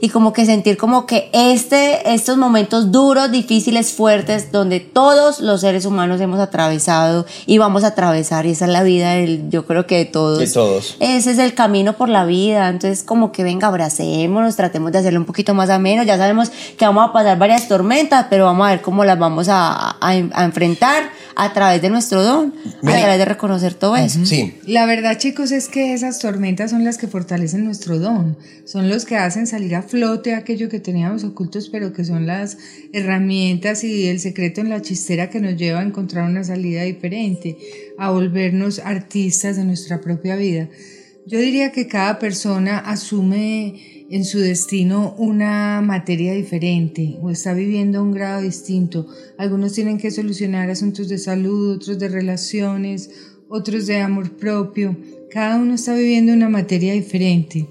Y 0.00 0.08
como 0.10 0.32
que 0.32 0.44
sentir 0.46 0.76
como 0.76 1.06
que 1.06 1.30
este, 1.32 2.12
estos 2.14 2.36
momentos 2.36 2.92
duros, 2.92 3.30
difíciles, 3.30 3.92
fuertes, 3.92 4.52
donde 4.52 4.80
todos 4.80 5.40
los 5.40 5.60
seres 5.62 5.84
humanos 5.86 6.20
hemos 6.20 6.38
atravesado 6.40 7.26
y 7.46 7.58
vamos 7.58 7.84
a 7.84 7.88
atravesar, 7.88 8.46
y 8.46 8.50
esa 8.50 8.66
es 8.66 8.70
la 8.70 8.82
vida 8.82 9.12
del, 9.14 9.48
yo 9.50 9.66
creo 9.66 9.86
que 9.86 9.96
de 9.98 10.04
todos. 10.04 10.38
De 10.38 10.48
todos. 10.48 10.96
Ese 11.00 11.30
es 11.30 11.38
el 11.38 11.54
camino 11.54 11.94
por 11.96 12.08
la 12.08 12.24
vida, 12.24 12.68
entonces 12.68 13.02
como 13.02 13.32
que 13.32 13.42
venga, 13.44 13.68
abracémonos, 13.68 14.56
tratemos 14.56 14.92
de 14.92 14.98
hacerlo 14.98 15.20
un 15.20 15.26
poquito 15.26 15.54
más 15.54 15.70
ameno, 15.70 16.02
ya 16.02 16.16
sabemos 16.18 16.50
que 16.76 16.84
vamos 16.84 17.08
a 17.08 17.12
pasar 17.12 17.38
varias 17.38 17.68
tormentas, 17.68 18.26
pero 18.30 18.44
vamos 18.44 18.66
a 18.66 18.70
ver 18.70 18.80
cómo 18.82 19.04
las 19.04 19.18
vamos 19.18 19.48
a, 19.48 19.72
a- 19.72 19.96
a 20.00 20.44
enfrentar 20.44 21.10
a 21.38 21.52
través 21.52 21.82
de 21.82 21.90
nuestro 21.90 22.22
don, 22.22 22.54
a 22.82 22.86
través 22.86 23.18
de 23.18 23.24
reconocer 23.26 23.74
todo 23.74 23.94
eso. 23.96 24.24
Sí. 24.24 24.58
La 24.66 24.86
verdad, 24.86 25.18
chicos, 25.18 25.52
es 25.52 25.68
que 25.68 25.92
esas 25.92 26.18
tormentas 26.18 26.70
son 26.70 26.82
las 26.82 26.96
que 26.96 27.08
fortalecen 27.08 27.62
nuestro 27.64 27.98
don, 27.98 28.38
son 28.64 28.88
los 28.88 29.04
que 29.04 29.16
hacen 29.18 29.46
salir 29.46 29.76
a 29.76 29.82
flote 29.86 30.34
aquello 30.34 30.68
que 30.68 30.80
teníamos 30.80 31.24
ocultos, 31.24 31.68
pero 31.68 31.92
que 31.92 32.04
son 32.04 32.26
las 32.26 32.58
herramientas 32.92 33.84
y 33.84 34.06
el 34.06 34.20
secreto 34.20 34.60
en 34.60 34.68
la 34.68 34.82
chistera 34.82 35.30
que 35.30 35.40
nos 35.40 35.56
lleva 35.56 35.80
a 35.80 35.84
encontrar 35.84 36.28
una 36.28 36.44
salida 36.44 36.82
diferente, 36.82 37.56
a 37.98 38.10
volvernos 38.10 38.78
artistas 38.80 39.56
de 39.56 39.64
nuestra 39.64 40.00
propia 40.00 40.36
vida. 40.36 40.68
Yo 41.26 41.40
diría 41.40 41.72
que 41.72 41.88
cada 41.88 42.18
persona 42.18 42.78
asume 42.78 44.06
en 44.10 44.24
su 44.24 44.38
destino 44.38 45.14
una 45.18 45.82
materia 45.84 46.32
diferente 46.32 47.16
o 47.20 47.30
está 47.30 47.52
viviendo 47.52 48.02
un 48.02 48.12
grado 48.12 48.42
distinto. 48.42 49.08
Algunos 49.36 49.72
tienen 49.72 49.98
que 49.98 50.10
solucionar 50.10 50.70
asuntos 50.70 51.08
de 51.08 51.18
salud, 51.18 51.76
otros 51.76 51.98
de 51.98 52.08
relaciones, 52.08 53.10
otros 53.48 53.86
de 53.86 54.00
amor 54.00 54.36
propio. 54.36 54.96
Cada 55.30 55.56
uno 55.56 55.74
está 55.74 55.94
viviendo 55.94 56.32
una 56.32 56.48
materia 56.48 56.92
diferente. 56.92 57.66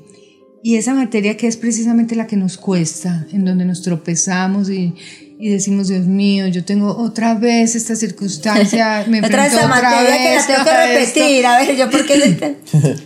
Y 0.65 0.77
esa 0.77 0.95
materia 0.95 1.37
que 1.37 1.45
es 1.45 1.57
precisamente 1.57 2.15
la 2.15 2.25
que 2.25 2.37
nos 2.37 2.57
cuesta, 2.57 3.27
en 3.31 3.45
donde 3.45 3.65
nos 3.65 3.83
tropezamos 3.83 4.67
y, 4.71 4.95
y 5.37 5.49
decimos, 5.49 5.89
Dios 5.89 6.07
mío, 6.07 6.47
yo 6.47 6.65
tengo 6.65 6.97
otra 6.97 7.35
vez 7.35 7.75
esta 7.75 7.95
circunstancia, 7.95 9.05
me 9.07 9.19
Otra 9.19 9.43
vez 9.43 9.53
enfrento 9.53 9.57
esa 9.57 9.77
otra 9.77 9.91
materia 9.91 10.17
que 10.17 10.23
la 10.23 10.35
vez 10.35 10.47
tengo 10.47 10.63
que 10.63 10.69
a 10.71 10.95
esto". 10.95 11.19
repetir, 11.19 11.45
a 11.45 11.59
ver, 11.59 11.75
yo 11.77 11.91
por 11.91 12.05
qué... 12.07 12.55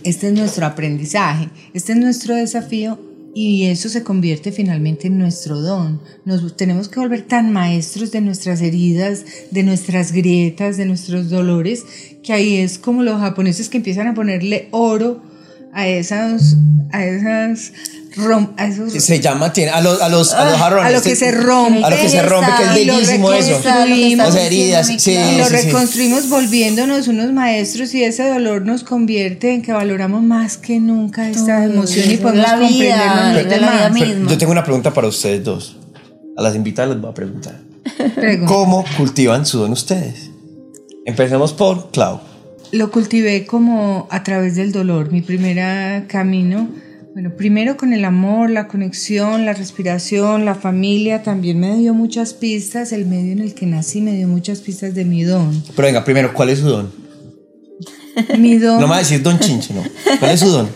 Este 0.04 0.28
es 0.28 0.32
nuestro 0.32 0.64
aprendizaje, 0.64 1.50
este 1.74 1.92
es 1.92 1.98
nuestro 1.98 2.34
desafío 2.34 2.98
y 3.34 3.66
eso 3.66 3.90
se 3.90 4.02
convierte 4.04 4.52
finalmente 4.52 5.08
en 5.08 5.18
nuestro 5.18 5.60
don. 5.60 6.00
Nos 6.24 6.56
tenemos 6.56 6.88
que 6.88 6.98
volver 6.98 7.26
tan 7.28 7.52
maestros 7.52 8.10
de 8.10 8.22
nuestras 8.22 8.62
heridas, 8.62 9.26
de 9.50 9.64
nuestras 9.64 10.12
grietas, 10.12 10.78
de 10.78 10.86
nuestros 10.86 11.28
dolores, 11.28 11.84
que 12.22 12.32
ahí 12.32 12.56
es 12.56 12.78
como 12.78 13.02
los 13.02 13.20
japoneses 13.20 13.68
que 13.68 13.76
empiezan 13.76 14.06
a 14.06 14.14
ponerle 14.14 14.68
oro 14.70 15.28
a 15.72 15.86
esas, 15.86 16.56
a 16.92 17.04
esas, 17.04 17.72
rom- 18.16 18.50
a 18.56 18.66
esos 18.66 18.92
Se 18.92 19.20
llama, 19.20 19.52
tiene, 19.52 19.70
a 19.70 19.80
los, 19.80 20.00
a 20.02 20.08
los, 20.08 20.32
a 20.34 20.44
los 20.44 20.54
Ah, 20.54 20.58
jarrones. 20.58 20.86
a 20.86 20.96
lo 20.96 21.02
que 21.02 21.14
se 21.14 21.30
rompe. 21.30 21.84
A 21.84 21.90
lo 21.90 21.96
que 21.96 22.08
se 22.08 22.22
rompe, 22.22 22.50
que 22.58 22.64
es 22.64 22.74
bellísimo 22.74 23.32
eso. 23.32 23.48
reconstruimos. 23.62 24.26
Las 24.34 24.36
heridas, 24.36 24.86
sí, 24.86 25.12
y 25.12 25.38
lo 25.38 25.44
sí, 25.46 25.56
sí. 25.56 25.66
reconstruimos 25.66 26.28
volviéndonos 26.28 27.06
unos 27.08 27.32
maestros 27.32 27.94
y 27.94 28.02
ese 28.02 28.28
dolor 28.28 28.62
nos 28.66 28.82
convierte 28.84 29.54
en 29.54 29.62
que 29.62 29.72
valoramos 29.72 30.22
más 30.22 30.56
que 30.58 30.80
nunca 30.80 31.28
esta 31.30 31.64
emoción 31.64 32.10
y 32.10 32.16
podemos 32.16 32.42
La 32.50 32.56
vida, 32.56 33.32
de 33.34 33.60
la 33.60 33.88
vida. 33.90 34.06
Pero 34.06 34.28
yo 34.28 34.38
tengo 34.38 34.52
una 34.52 34.64
pregunta 34.64 34.92
para 34.92 35.06
ustedes 35.06 35.44
dos. 35.44 35.76
A 36.36 36.42
las 36.42 36.54
invitadas 36.56 36.90
les 36.90 37.00
voy 37.00 37.10
a 37.10 37.14
preguntar. 37.14 37.60
Pregunta. 38.14 38.52
¿Cómo 38.52 38.84
cultivan 38.96 39.46
su 39.46 39.58
don 39.58 39.72
ustedes? 39.72 40.30
Empecemos 41.06 41.52
por 41.52 41.90
Clau. 41.90 42.20
Lo 42.72 42.90
cultivé 42.90 43.46
como 43.46 44.06
a 44.10 44.22
través 44.22 44.54
del 44.54 44.70
dolor. 44.72 45.10
Mi 45.10 45.22
primer 45.22 46.06
camino, 46.06 46.68
bueno, 47.14 47.30
primero 47.36 47.76
con 47.76 47.92
el 47.92 48.04
amor, 48.04 48.50
la 48.50 48.68
conexión, 48.68 49.44
la 49.44 49.54
respiración, 49.54 50.44
la 50.44 50.54
familia, 50.54 51.22
también 51.24 51.58
me 51.58 51.76
dio 51.76 51.94
muchas 51.94 52.32
pistas. 52.32 52.92
El 52.92 53.06
medio 53.06 53.32
en 53.32 53.40
el 53.40 53.54
que 53.54 53.66
nací 53.66 54.00
me 54.00 54.16
dio 54.16 54.28
muchas 54.28 54.60
pistas 54.60 54.94
de 54.94 55.04
mi 55.04 55.24
don. 55.24 55.62
Pero 55.74 55.86
venga, 55.86 56.04
primero, 56.04 56.32
¿cuál 56.32 56.50
es 56.50 56.60
su 56.60 56.68
don? 56.68 56.92
Mi 58.38 58.58
don, 58.58 58.80
No 58.80 58.86
me 58.86 58.90
va 58.90 58.96
a 58.96 59.00
decir 59.00 59.22
don 59.22 59.38
Chinche, 59.38 59.74
no. 59.74 59.82
¿Cuál 60.18 60.32
es 60.32 60.40
su 60.40 60.48
don? 60.48 60.68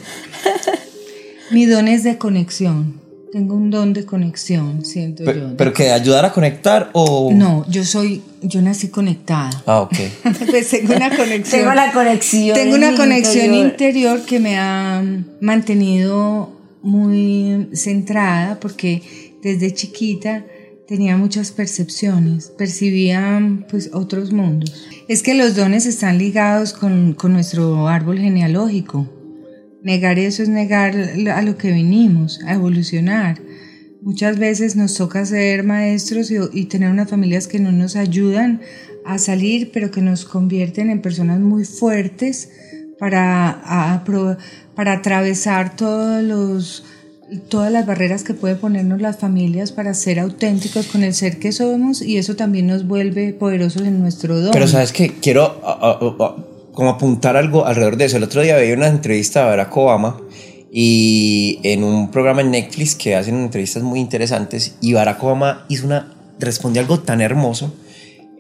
mi 1.51 1.67
don 1.67 1.87
es 1.89 2.03
de 2.03 2.19
conexión. 2.19 3.04
Tengo 3.35 3.57
un 3.57 3.69
don 3.69 3.93
de 3.93 4.05
conexión, 4.05 4.85
siento 4.85 5.25
Pero, 5.25 5.41
yo. 5.41 5.57
pero 5.57 5.73
que 5.73 5.91
ayudar 5.91 6.25
a 6.25 6.33
conectar 6.33 6.91
o. 6.93 7.33
No, 7.33 7.67
yo 7.69 7.85
soy, 7.85 8.23
yo 8.43 8.63
nací 8.63 8.91
conectada. 8.91 9.51
Ah, 9.67 9.81
ok. 9.81 9.97
pues 10.51 10.71
tengo 10.71 10.95
una 10.95 11.11
conexión. 11.11 11.63
Tengo 11.63 11.75
la 11.75 11.93
conexión. 11.93 12.55
Tengo 12.55 12.77
en 12.77 12.85
una 12.85 12.97
conexión 12.97 13.47
interior. 13.47 13.73
interior 13.73 14.21
que 14.23 14.39
me 14.39 14.57
ha 14.57 15.03
mantenido 15.41 16.53
muy 16.83 17.71
centrada 17.73 18.61
porque 18.61 19.03
desde 19.43 19.75
chiquita 19.75 20.45
tenía 20.87 21.17
muchas 21.17 21.51
percepciones, 21.51 22.53
percibía 22.57 23.43
pues 23.69 23.91
otros 23.93 24.33
mundos. 24.33 24.87
Es 25.09 25.25
que 25.25 25.35
los 25.35 25.57
dones 25.57 25.87
están 25.87 26.19
ligados 26.19 26.73
con, 26.73 27.15
con 27.15 27.33
nuestro 27.33 27.89
árbol 27.89 28.21
genealógico. 28.21 29.09
Negar 29.85 30.19
eso 30.19 30.43
es 30.43 30.49
negar 30.49 30.95
a 31.31 31.43
lo 31.43 31.59
que 31.59 31.71
vinimos, 31.71 32.41
a 32.47 32.55
evolucionar. 32.55 33.39
Muchas 34.01 34.39
veces 34.39 34.77
nos 34.77 34.95
toca 34.95 35.25
ser 35.27 35.63
maestros 35.63 36.31
y, 36.31 36.65
tener 36.65 36.91
unas 36.91 37.09
familias 37.11 37.47
que 37.47 37.59
no 37.61 37.71
nos 37.71 37.95
ayudan 37.95 38.63
a 39.05 39.19
salir, 39.19 39.71
pero 39.73 39.91
que 39.91 40.01
nos 40.01 40.25
convierten 40.25 40.89
en 40.89 41.03
personas 41.03 41.39
muy 41.39 41.65
fuertes 41.67 42.49
para, 42.99 44.03
para 44.75 44.93
atravesar 44.93 45.77
todos 45.77 46.23
los, 46.23 46.85
todas 47.51 47.71
las 47.71 47.85
barreras 47.85 48.25
que 48.25 48.33
pueden 48.33 48.57
ponernos 48.57 49.03
las 49.03 49.19
familias 49.19 49.71
para 49.71 49.93
ser 49.93 50.19
auténticos 50.19 50.87
con 50.87 51.05
el 51.05 51.13
ser 51.13 51.39
que 51.39 51.53
somos 51.53 52.01
y 52.01 52.17
eso 52.17 52.37
también 52.37 52.67
nos 52.69 52.87
vuelve 52.87 53.35
poderosos 53.35 53.83
en 53.83 54.01
nuestro 54.01 54.41
don. 54.41 54.53
Pero 54.53 54.67
sabes 54.67 54.93
que 54.93 55.11
quiero 55.21 55.43
a- 55.63 55.73
a- 55.73 56.25
a- 56.25 56.54
como 56.75 56.91
apuntar 56.91 57.37
algo 57.37 57.67
alrededor 57.67 57.97
de 57.97 58.07
eso. 58.07 58.17
El 58.17 58.25
otro 58.25 58.43
día 58.43 58.57
veía 58.57 58.75
una 58.75 58.89
entrevista 58.89 59.41
de 59.41 59.47
Barack 59.47 59.77
Obama 59.77 60.21
y 60.73 61.61
en 61.63 61.85
un 61.85 62.11
programa 62.11 62.41
en 62.41 62.51
Netflix 62.51 62.95
que 62.97 63.15
hacen 63.15 63.37
entrevistas 63.37 63.83
muy 63.83 64.01
interesantes 64.01 64.77
y 64.81 64.93
Barack 64.93 65.23
Obama 65.23 65.65
hizo 65.69 65.87
una 65.87 66.13
respondió 66.39 66.83
algo 66.83 66.99
tan 67.01 67.21
hermoso. 67.21 67.73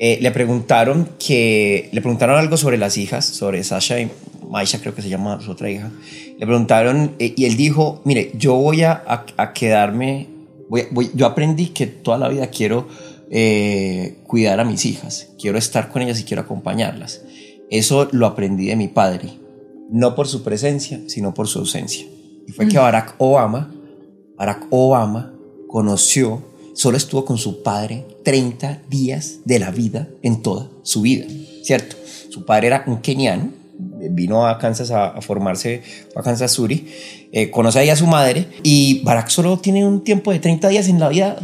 Eh, 0.00 0.18
le 0.20 0.30
preguntaron 0.32 1.08
que 1.24 1.88
le 1.92 2.00
preguntaron 2.00 2.36
algo 2.36 2.56
sobre 2.56 2.76
las 2.76 2.96
hijas, 2.96 3.24
sobre 3.24 3.62
Sasha 3.62 4.00
y 4.00 4.10
Maisha 4.50 4.80
creo 4.80 4.94
que 4.94 5.02
se 5.02 5.08
llama 5.08 5.40
su 5.40 5.52
otra 5.52 5.70
hija. 5.70 5.90
Le 6.38 6.44
preguntaron 6.46 7.12
eh, 7.20 7.32
y 7.36 7.44
él 7.44 7.56
dijo, 7.56 8.02
mire, 8.04 8.32
yo 8.34 8.54
voy 8.56 8.82
a, 8.82 8.92
a- 9.06 9.24
a 9.36 9.52
quedarme, 9.52 10.26
voy- 10.68 10.88
voy- 10.90 11.12
yo 11.14 11.26
aprendí 11.26 11.68
que 11.68 11.86
toda 11.86 12.18
la 12.18 12.28
vida 12.28 12.48
quiero 12.48 12.88
eh, 13.30 14.16
cuidar 14.26 14.58
a 14.58 14.64
mis 14.64 14.84
hijas, 14.84 15.28
quiero 15.40 15.56
estar 15.58 15.88
con 15.90 16.02
ellas 16.02 16.18
y 16.20 16.24
quiero 16.24 16.42
acompañarlas. 16.42 17.22
Eso 17.70 18.08
lo 18.12 18.26
aprendí 18.26 18.66
de 18.66 18.76
mi 18.76 18.88
padre, 18.88 19.30
no 19.90 20.14
por 20.14 20.28
su 20.28 20.42
presencia, 20.42 21.00
sino 21.06 21.34
por 21.34 21.48
su 21.48 21.60
ausencia. 21.60 22.06
Y 22.46 22.52
fue 22.52 22.68
que 22.68 22.78
Barack 22.78 23.14
Obama, 23.18 23.72
Barack 24.36 24.66
Obama 24.70 25.32
conoció, 25.68 26.42
solo 26.74 26.96
estuvo 26.96 27.24
con 27.24 27.38
su 27.38 27.62
padre 27.62 28.06
30 28.22 28.82
días 28.88 29.40
de 29.44 29.58
la 29.58 29.70
vida 29.70 30.08
en 30.22 30.42
toda 30.42 30.68
su 30.82 31.02
vida, 31.02 31.26
¿cierto? 31.62 31.96
Su 32.28 32.44
padre 32.44 32.68
era 32.68 32.84
un 32.86 32.98
keniano, 32.98 33.50
vino 34.10 34.46
a 34.46 34.58
Kansas 34.58 34.90
a, 34.90 35.08
a 35.08 35.20
formarse, 35.20 35.82
a 36.14 36.22
Kansas 36.22 36.52
Suri, 36.52 36.86
eh, 37.32 37.50
conoce 37.50 37.80
ahí 37.80 37.88
a 37.88 37.96
su 37.96 38.06
madre 38.06 38.46
y 38.62 39.02
Barack 39.02 39.28
solo 39.28 39.58
tiene 39.58 39.86
un 39.86 40.04
tiempo 40.04 40.32
de 40.32 40.38
30 40.38 40.68
días 40.68 40.88
en 40.88 41.00
la 41.00 41.08
vida 41.08 41.38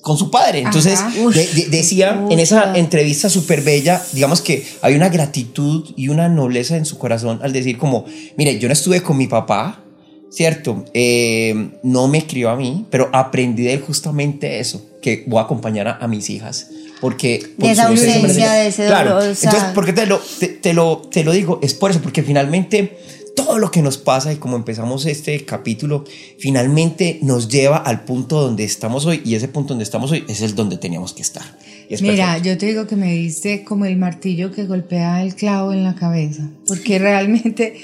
con 0.00 0.16
su 0.16 0.30
padre. 0.30 0.60
Entonces, 0.60 0.98
de- 1.34 1.46
de- 1.46 1.68
decía 1.68 2.24
en 2.30 2.38
esa 2.40 2.76
entrevista 2.76 3.28
súper 3.28 3.60
bella, 3.62 4.02
digamos 4.12 4.40
que 4.40 4.64
hay 4.82 4.94
una 4.94 5.08
gratitud 5.10 5.84
y 5.96 6.08
una 6.08 6.28
nobleza 6.28 6.76
en 6.76 6.84
su 6.86 6.96
corazón 6.98 7.40
al 7.42 7.52
decir 7.52 7.76
como, 7.78 8.04
mire, 8.36 8.58
yo 8.58 8.68
no 8.68 8.72
estuve 8.72 9.02
con 9.02 9.16
mi 9.16 9.26
papá, 9.26 9.84
¿cierto? 10.30 10.84
Eh, 10.94 11.70
no 11.82 12.08
me 12.08 12.26
crió 12.26 12.50
a 12.50 12.56
mí, 12.56 12.86
pero 12.90 13.10
aprendí 13.12 13.64
de 13.64 13.74
él 13.74 13.80
justamente 13.80 14.60
eso, 14.60 14.80
que 15.02 15.24
voy 15.26 15.38
a 15.40 15.42
acompañar 15.42 15.88
a, 15.88 15.96
a 15.96 16.08
mis 16.08 16.30
hijas. 16.30 16.68
Porque 17.00 17.42
por 17.58 17.66
De 17.66 17.72
esa 17.72 17.90
enseñó- 17.90 18.50
de 18.50 18.66
ese 18.68 18.86
Claro, 18.86 19.14
dolor, 19.14 19.30
o 19.30 19.34
sea- 19.34 19.50
entonces, 19.50 19.72
¿por 19.74 19.86
qué 19.86 19.92
te 19.94 20.04
lo, 20.06 20.18
te, 20.38 20.48
te 20.48 20.74
lo, 20.74 20.98
te 20.98 21.24
lo 21.24 21.32
digo? 21.32 21.58
Es 21.62 21.72
por 21.74 21.90
eso, 21.90 22.00
porque 22.02 22.22
finalmente 22.22 22.98
todo 23.34 23.58
lo 23.58 23.70
que 23.70 23.82
nos 23.82 23.98
pasa 23.98 24.32
y 24.32 24.36
como 24.36 24.56
empezamos 24.56 25.06
este 25.06 25.44
capítulo, 25.44 26.04
finalmente 26.38 27.18
nos 27.22 27.48
lleva 27.48 27.76
al 27.76 28.04
punto 28.04 28.40
donde 28.40 28.64
estamos 28.64 29.06
hoy 29.06 29.22
y 29.24 29.34
ese 29.34 29.48
punto 29.48 29.70
donde 29.70 29.84
estamos 29.84 30.10
hoy 30.10 30.24
es 30.28 30.40
el 30.42 30.54
donde 30.54 30.76
teníamos 30.78 31.12
que 31.12 31.22
estar. 31.22 31.44
Es 31.88 32.02
Mira, 32.02 32.26
perfecto. 32.26 32.48
yo 32.48 32.58
te 32.58 32.66
digo 32.66 32.86
que 32.86 32.96
me 32.96 33.12
diste 33.12 33.64
como 33.64 33.84
el 33.84 33.96
martillo 33.96 34.52
que 34.52 34.64
golpea 34.64 35.22
el 35.22 35.34
clavo 35.34 35.72
en 35.72 35.84
la 35.84 35.94
cabeza, 35.94 36.48
porque 36.66 36.98
realmente 37.00 37.76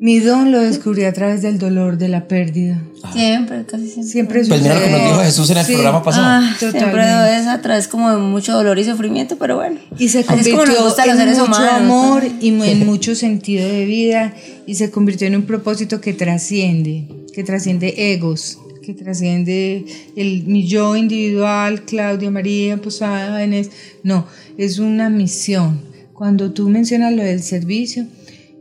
mi 0.00 0.18
don 0.18 0.50
lo 0.50 0.60
descubrí 0.60 1.04
a 1.04 1.12
través 1.12 1.42
del 1.42 1.58
dolor, 1.58 1.98
de 1.98 2.08
la 2.08 2.26
pérdida. 2.26 2.82
Siempre, 3.12 3.64
casi 3.66 3.86
siempre. 3.86 4.10
Siempre 4.10 4.44
Pues 4.46 4.62
mira 4.62 4.74
lo 4.74 4.80
que 4.80 4.90
nos 4.90 4.98
sucede. 5.00 5.10
dijo 5.12 5.22
Jesús 5.24 5.50
en 5.50 5.56
el 5.58 5.64
Sí. 5.66 5.72
programa 5.74 6.02
pasado. 6.02 6.26
Ah, 6.26 6.56
siempre 6.58 7.02
es 7.38 7.46
a 7.46 7.60
través 7.60 7.86
como 7.86 8.10
de 8.10 8.16
mucho 8.16 8.52
dolor 8.54 8.78
y 8.78 8.84
sufrimiento, 8.84 9.36
pero 9.38 9.56
bueno. 9.56 9.78
Y 9.98 10.08
se 10.08 10.20
es 10.20 10.26
como 10.26 10.38
convirtió 10.38 10.84
gusta 10.84 11.04
en 11.04 11.16
seres 11.18 11.38
mucho 11.38 11.50
humanos, 11.50 11.72
amor 11.82 12.24
¿no? 12.24 12.30
y 12.40 12.48
en 12.70 12.86
mucho 12.86 13.14
sentido 13.14 13.68
de 13.68 13.84
vida 13.84 14.34
y 14.66 14.74
se 14.76 14.90
convirtió 14.90 15.26
en 15.26 15.36
un 15.36 15.42
propósito 15.42 16.00
que 16.00 16.14
trasciende, 16.14 17.06
que 17.34 17.44
trasciende 17.44 18.12
egos, 18.14 18.58
que 18.82 18.94
trasciende 18.94 19.84
el 20.16 20.44
mi 20.46 20.66
yo 20.66 20.96
individual, 20.96 21.82
Claudia 21.82 22.30
María 22.30 22.78
Posada 22.78 23.36
Benes. 23.36 23.70
No, 24.02 24.26
es 24.56 24.78
una 24.78 25.10
misión. 25.10 25.80
Cuando 26.14 26.52
tú 26.52 26.68
mencionas 26.68 27.12
lo 27.14 27.22
del 27.22 27.42
servicio, 27.42 28.06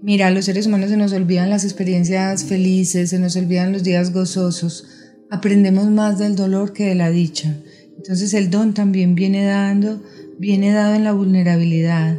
mira, 0.02 0.32
los 0.32 0.46
seres 0.46 0.68
humanos 0.68 0.90
se 0.90 0.98
nos 0.98 1.14
olvidan 1.14 1.50
las 1.50 1.64
experiencias 1.64 2.46
felices, 2.46 3.10
se 3.10 3.20
nos 3.20 3.36
olvidan 3.36 3.72
los 3.74 3.84
días 3.84 4.14
gozosos. 4.14 4.88
Aprendemos 5.30 5.90
más 5.90 6.18
del 6.18 6.36
dolor 6.36 6.74
que 6.74 6.86
de 6.86 6.96
la 6.96 7.10
dicha. 7.10 7.56
Entonces 7.98 8.34
el 8.34 8.50
don 8.50 8.74
también 8.74 9.14
viene 9.14 9.46
dando, 9.46 10.02
viene 10.38 10.72
dado 10.72 10.96
en 10.96 11.04
la 11.04 11.12
vulnerabilidad, 11.12 12.18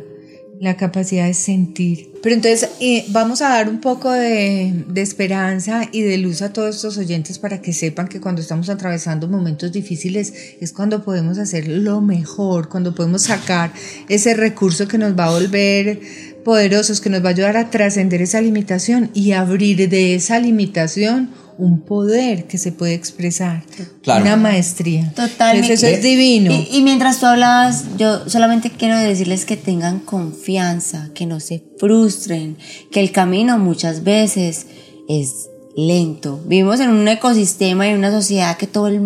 la 0.61 0.77
capacidad 0.77 1.27
de 1.27 1.33
sentir. 1.33 2.11
Pero 2.23 2.35
entonces 2.35 2.69
eh, 2.81 3.07
vamos 3.09 3.41
a 3.41 3.49
dar 3.49 3.71
un 3.71 3.81
poco 3.81 4.13
de, 4.13 4.85
de, 4.89 5.01
esperanza 5.01 5.89
y 5.91 6.03
de 6.03 6.19
luz 6.19 6.43
a 6.43 6.53
todos 6.53 6.77
estos 6.77 6.99
oyentes 6.99 7.39
para 7.39 7.63
que 7.63 7.73
sepan 7.73 8.09
que 8.09 8.21
cuando 8.21 8.43
estamos 8.43 8.69
atravesando 8.69 9.27
momentos 9.27 9.73
difíciles 9.73 10.35
es 10.61 10.75
cuando 10.75 11.03
podemos 11.03 11.39
hacer 11.39 11.67
lo 11.67 12.03
mejor, 12.03 12.69
cuando 12.69 12.95
podemos 12.95 13.23
sacar 13.23 13.73
ese 14.11 14.35
recurso 14.35 14.87
que 14.87 14.99
nos 14.99 15.19
va 15.19 15.29
a 15.29 15.31
volver 15.31 16.01
poderosos, 16.45 17.01
que 17.01 17.11
nos 17.11 17.23
va 17.25 17.29
a 17.29 17.33
ayudar 17.33 17.57
a 17.57 17.71
trascender 17.71 18.23
esa 18.23 18.41
limitación 18.41 19.11
y 19.15 19.33
abrir 19.33 19.89
de 19.89 20.15
esa 20.15 20.39
limitación 20.39 21.31
un 21.59 21.83
poder 21.83 22.47
que 22.47 22.57
se 22.57 22.73
puede 22.73 22.95
expresar, 22.95 23.63
Claro. 24.03 24.23
una 24.23 24.37
maestría. 24.37 25.13
Totalmente. 25.15 25.75
Eso 25.75 25.87
es 25.87 26.03
divino. 26.03 26.51
Y, 26.53 26.79
y 26.79 26.83
mientras 26.83 27.21
tú 27.21 27.27
hablabas, 27.27 27.85
yo 27.99 28.29
solamente 28.31 28.71
quiero 28.71 28.97
decirles 28.99 29.45
que 29.45 29.59
tengan 29.59 29.99
confianza, 30.01 31.11
que 31.15 31.27
no 31.27 31.39
se 31.39 31.63
frustren, 31.79 32.57
que 32.91 33.01
el 33.01 33.13
camino 33.13 33.59
muchas 33.59 34.05
veces 34.05 34.67
es 35.09 35.51
lento. 35.77 36.41
Vivimos 36.47 36.81
en 36.81 36.91
un 36.91 37.07
ecosistema 37.09 37.87
y 37.87 37.91
en 37.91 37.99
una 37.99 38.11
sociedad 38.11 38.57
que 38.57 38.67
todo 38.67 38.87
el 38.89 39.01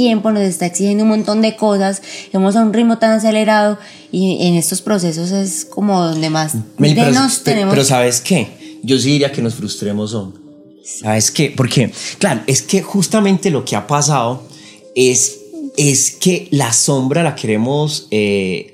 tiempo 0.00 0.30
nos 0.30 0.42
está 0.42 0.64
exigiendo 0.66 1.04
un 1.04 1.10
montón 1.10 1.42
de 1.42 1.56
cosas, 1.56 2.00
vamos 2.32 2.56
a 2.56 2.62
un 2.62 2.72
ritmo 2.72 2.96
tan 2.96 3.10
acelerado 3.12 3.78
y 4.10 4.46
en 4.46 4.54
estos 4.54 4.80
procesos 4.80 5.30
es 5.30 5.66
como 5.66 6.00
donde 6.00 6.30
más 6.30 6.54
Meli, 6.78 6.94
pero, 6.94 7.10
menos 7.10 7.32
pero- 7.44 7.44
tenemos 7.56 7.74
pero 7.74 7.84
¿sabes 7.84 8.20
qué? 8.22 8.78
Yo 8.82 8.98
sí 8.98 9.10
diría 9.12 9.30
que 9.30 9.42
nos 9.42 9.54
frustremos, 9.56 10.14
hombre. 10.14 10.40
¿Sabes 10.82 11.30
qué? 11.30 11.52
Porque, 11.54 11.92
claro, 12.18 12.40
es 12.46 12.62
que 12.62 12.80
justamente 12.82 13.50
lo 13.50 13.62
que 13.66 13.76
ha 13.76 13.86
pasado 13.86 14.42
es, 14.94 15.36
es 15.76 16.12
que 16.12 16.48
la 16.50 16.72
sombra 16.72 17.22
la 17.22 17.34
queremos 17.34 18.08
eh, 18.10 18.69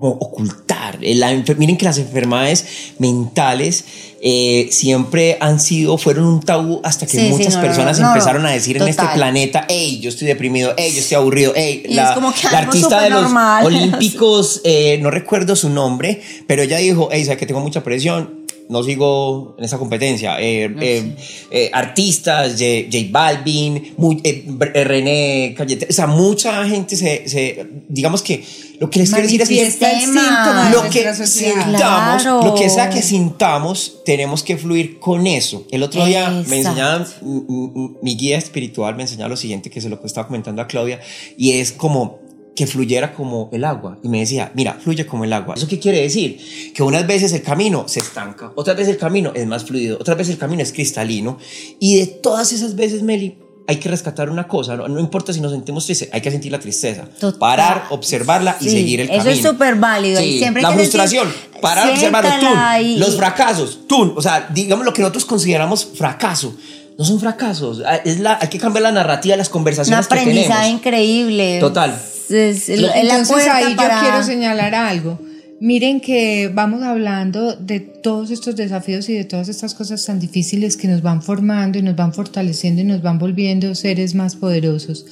ocultar. 0.00 0.98
Eh, 1.00 1.14
la 1.14 1.32
miren 1.56 1.76
que 1.76 1.84
las 1.84 1.98
enfermedades 1.98 2.66
mentales 2.98 3.84
eh, 4.20 4.68
siempre 4.70 5.36
han 5.40 5.60
sido, 5.60 5.98
fueron 5.98 6.24
un 6.26 6.40
tabú 6.40 6.80
hasta 6.82 7.06
que 7.06 7.18
Sí, 7.18 7.28
muchas 7.28 7.54
no, 7.54 7.60
personas 7.60 7.98
no, 7.98 8.06
no, 8.06 8.12
empezaron 8.12 8.44
a 8.46 8.50
decir 8.50 8.76
en 8.76 8.88
este 8.88 9.06
planeta, 9.14 9.66
hey, 9.68 10.00
yo 10.00 10.08
estoy 10.08 10.26
deprimido, 10.26 10.74
hey, 10.76 10.90
yo 10.92 11.00
estoy 11.00 11.16
aburrido, 11.16 11.52
hey, 11.54 11.84
la, 11.90 12.18
la 12.50 12.58
artista 12.58 13.02
de 13.02 13.10
los. 13.10 13.30
Olímpicos, 13.64 14.62
eh, 14.64 14.98
no 15.00 15.10
recuerdo 15.10 15.54
su 15.54 15.70
nombre, 15.70 16.20
pero 16.46 16.62
ella 16.62 16.78
dijo, 16.78 17.08
hey, 17.12 17.24
sabes 17.24 17.38
que 17.38 17.46
tengo 17.46 17.60
mucha 17.60 17.82
presión, 17.82 18.35
no 18.68 18.82
sigo 18.82 19.54
en 19.58 19.64
esa 19.64 19.78
competencia. 19.78 20.40
Eh, 20.40 20.74
eh, 20.80 21.16
eh, 21.50 21.70
artistas, 21.72 22.52
J, 22.52 22.64
J 22.90 23.06
Balvin, 23.10 23.94
muy- 23.96 24.20
eh, 24.24 24.44
eh, 24.74 24.84
René 24.84 25.54
Cayete, 25.56 25.86
o 25.88 25.92
sea, 25.92 26.06
mucha 26.06 26.66
gente 26.68 26.96
se, 26.96 27.28
se- 27.28 27.66
digamos 27.88 28.22
que 28.22 28.44
lo 28.78 28.90
que 28.90 28.98
les 28.98 29.08
quiero 29.10 29.22
decir 29.26 29.40
es 29.42 29.48
que 29.48 29.62
el 29.62 30.00
síntoma 30.00 30.70
lo 30.72 30.82
que 30.90 31.14
sintamos, 31.14 32.22
Claro. 32.22 32.42
lo 32.42 32.54
que 32.54 32.68
sea 32.68 32.90
que 32.90 33.00
sintamos, 33.02 34.02
tenemos 34.04 34.42
que 34.42 34.56
fluir 34.58 34.98
con 34.98 35.26
eso. 35.26 35.64
El 35.70 35.82
otro 35.82 36.04
día 36.04 36.28
me 36.48 36.58
Exacto. 36.58 37.14
m- 37.22 37.90
mi 38.02 38.16
guía 38.16 38.36
espiritual 38.36 38.94
me 38.96 39.02
enseñaba 39.04 39.28
lo 39.30 39.36
siguiente, 39.36 39.70
que 39.70 39.80
se 39.80 39.88
lo 39.88 40.00
que 40.00 40.06
estaba 40.06 40.26
comentando 40.26 40.60
a 40.60 40.66
Claudia, 40.66 41.00
y 41.38 41.52
es 41.52 41.72
como 41.72 42.18
que 42.56 42.66
fluyera 42.66 43.12
como 43.12 43.50
el 43.52 43.64
agua. 43.64 43.98
Y 44.02 44.08
me 44.08 44.20
decía, 44.20 44.50
mira, 44.54 44.78
fluye 44.82 45.06
como 45.06 45.24
el 45.24 45.32
agua. 45.34 45.54
¿Eso 45.56 45.68
qué 45.68 45.78
quiere 45.78 46.00
decir? 46.00 46.72
Que 46.74 46.82
unas 46.82 47.06
veces 47.06 47.32
el 47.34 47.42
camino 47.42 47.84
se 47.86 48.00
estanca, 48.00 48.50
otras 48.56 48.76
veces 48.76 48.94
el 48.94 48.98
camino 48.98 49.30
es 49.34 49.46
más 49.46 49.64
fluido, 49.64 49.98
otras 50.00 50.16
veces 50.16 50.32
el 50.34 50.38
camino 50.40 50.62
es 50.62 50.72
cristalino. 50.72 51.38
Y 51.78 51.98
de 51.98 52.06
todas 52.06 52.52
esas 52.52 52.74
veces, 52.74 53.02
Meli, 53.02 53.38
hay 53.68 53.76
que 53.76 53.88
rescatar 53.90 54.30
una 54.30 54.46
cosa, 54.48 54.76
no, 54.76 54.86
no 54.88 55.00
importa 55.00 55.32
si 55.32 55.40
nos 55.40 55.50
sentimos 55.52 55.84
tristes, 55.86 56.08
hay 56.12 56.20
que 56.20 56.30
sentir 56.30 56.50
la 56.52 56.58
tristeza. 56.60 57.04
Total. 57.20 57.38
Parar, 57.38 57.84
observarla 57.90 58.56
y 58.60 58.68
seguir 58.70 59.00
el 59.00 59.08
eso 59.10 59.18
camino. 59.18 59.34
es 59.36 59.42
súper 59.42 59.74
válido, 59.74 60.22
y 60.22 60.38
siempre 60.38 60.62
la 60.62 60.68
sentir- 60.70 60.76
frustración, 60.82 61.28
parar, 61.60 61.90
observarlo, 61.90 62.30
tú, 62.30 62.38
siéntala 62.46 62.80
y- 62.80 62.96
los 62.96 63.16
fracasos, 63.16 63.80
tú, 63.88 64.14
o 64.16 64.22
sea, 64.22 64.48
digamos 64.54 64.84
lo 64.86 64.92
que 64.92 65.02
nosotros 65.02 65.24
consideramos 65.24 65.84
fracaso. 65.84 66.56
No 66.96 67.04
son 67.04 67.20
fracasos, 67.20 67.82
ah, 67.84 67.96
es 67.96 68.20
la, 68.20 68.38
hay 68.40 68.48
que 68.48 68.58
cambiar 68.58 68.84
la 68.84 68.92
narrativa 68.92 69.36
las 69.36 69.48
un 69.48 69.52
conversaciones 69.52 70.06
que 70.06 70.14
aprendizaje 70.14 70.60
tenemos. 70.60 70.80
increíble. 70.80 71.58
Total. 71.60 72.00
Es, 72.30 72.68
es 72.68 72.80
la 72.80 72.98
Entonces 73.00 73.46
ahí 73.48 73.64
yo 73.70 73.76
quiero 74.00 74.22
señalar 74.22 74.74
algo. 74.74 75.18
Miren 75.58 76.00
que 76.00 76.50
vamos 76.52 76.82
hablando 76.82 77.56
de 77.56 77.80
todos 77.80 78.30
estos 78.30 78.56
desafíos 78.56 79.08
y 79.08 79.14
de 79.14 79.24
todas 79.24 79.48
estas 79.48 79.74
cosas 79.74 80.04
tan 80.04 80.20
difíciles 80.20 80.76
que 80.76 80.86
nos 80.86 81.00
van 81.00 81.22
formando 81.22 81.78
y 81.78 81.82
nos 81.82 81.96
van 81.96 82.12
fortaleciendo 82.12 82.82
y 82.82 82.84
nos 82.84 83.00
van 83.00 83.18
volviendo 83.18 83.74
seres 83.74 84.14
más 84.14 84.36
poderosos. 84.36 85.06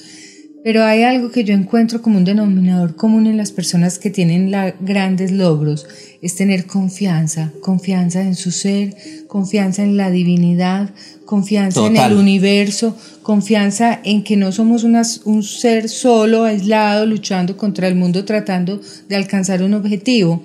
Pero 0.63 0.83
hay 0.83 1.03
algo 1.03 1.31
que 1.31 1.43
yo 1.43 1.53
encuentro 1.53 2.01
como 2.01 2.17
un 2.17 2.25
denominador 2.25 2.95
común 2.95 3.27
en 3.27 3.37
las 3.37 3.51
personas 3.51 3.97
que 3.99 4.09
tienen 4.09 4.49
la- 4.51 4.75
grandes 4.79 5.31
logros, 5.31 5.85
es 6.23 6.35
tener 6.35 6.65
confianza, 6.65 7.51
confianza 7.61 8.21
en 8.21 8.35
su 8.35 8.51
ser, 8.51 8.95
confianza 9.27 9.83
en 9.83 9.95
la 9.97 10.09
divinidad, 10.09 10.89
confianza 11.25 11.79
en 11.87 11.97
el 11.97 12.17
universo, 12.17 12.95
confianza 13.23 13.99
en 14.03 14.23
que 14.23 14.37
no 14.37 14.51
somos 14.51 14.83
unas- 14.83 15.21
un 15.25 15.43
ser 15.43 15.89
solo, 15.89 16.43
aislado, 16.43 17.05
luchando 17.05 17.57
contra 17.57 17.87
el 17.87 17.95
mundo, 17.95 18.23
tratando 18.25 18.79
de 19.09 19.15
alcanzar 19.15 19.63
un 19.63 19.73
objetivo. 19.73 20.43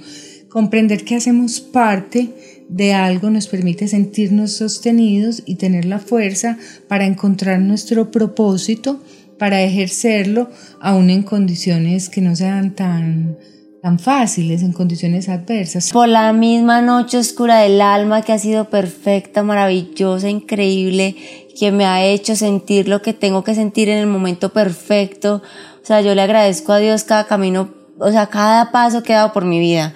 Comprender 0.48 1.04
que 1.04 1.14
hacemos 1.16 1.60
parte 1.60 2.30
de 2.68 2.92
algo 2.92 3.30
nos 3.30 3.46
permite 3.46 3.86
sentirnos 3.88 4.52
sostenidos 4.52 5.42
y 5.46 5.56
tener 5.56 5.84
la 5.84 5.98
fuerza 5.98 6.58
para 6.88 7.04
encontrar 7.06 7.60
nuestro 7.60 8.10
propósito, 8.10 9.00
para 9.38 9.62
ejercerlo, 9.62 10.50
aún 10.80 11.10
en 11.10 11.22
condiciones 11.22 12.08
que 12.08 12.20
no 12.20 12.36
sean 12.36 12.74
tan, 12.74 13.36
tan 13.82 13.98
fáciles, 13.98 14.62
en 14.62 14.72
condiciones 14.72 15.28
adversas. 15.28 15.90
Por 15.90 16.08
la 16.08 16.32
misma 16.32 16.82
noche 16.82 17.18
oscura 17.18 17.60
del 17.60 17.80
alma 17.80 18.22
que 18.22 18.32
ha 18.32 18.38
sido 18.38 18.66
perfecta, 18.66 19.42
maravillosa, 19.42 20.28
increíble, 20.28 21.16
que 21.58 21.72
me 21.72 21.86
ha 21.86 22.04
hecho 22.04 22.36
sentir 22.36 22.88
lo 22.88 23.00
que 23.00 23.14
tengo 23.14 23.42
que 23.42 23.54
sentir 23.54 23.88
en 23.88 23.98
el 23.98 24.06
momento 24.06 24.52
perfecto. 24.52 25.42
O 25.82 25.86
sea, 25.86 26.02
yo 26.02 26.14
le 26.14 26.22
agradezco 26.22 26.72
a 26.72 26.78
Dios 26.78 27.04
cada 27.04 27.24
camino, 27.24 27.70
o 27.98 28.10
sea, 28.10 28.26
cada 28.26 28.70
paso 28.70 29.02
que 29.02 29.14
ha 29.14 29.18
dado 29.18 29.32
por 29.32 29.44
mi 29.44 29.58
vida. 29.58 29.94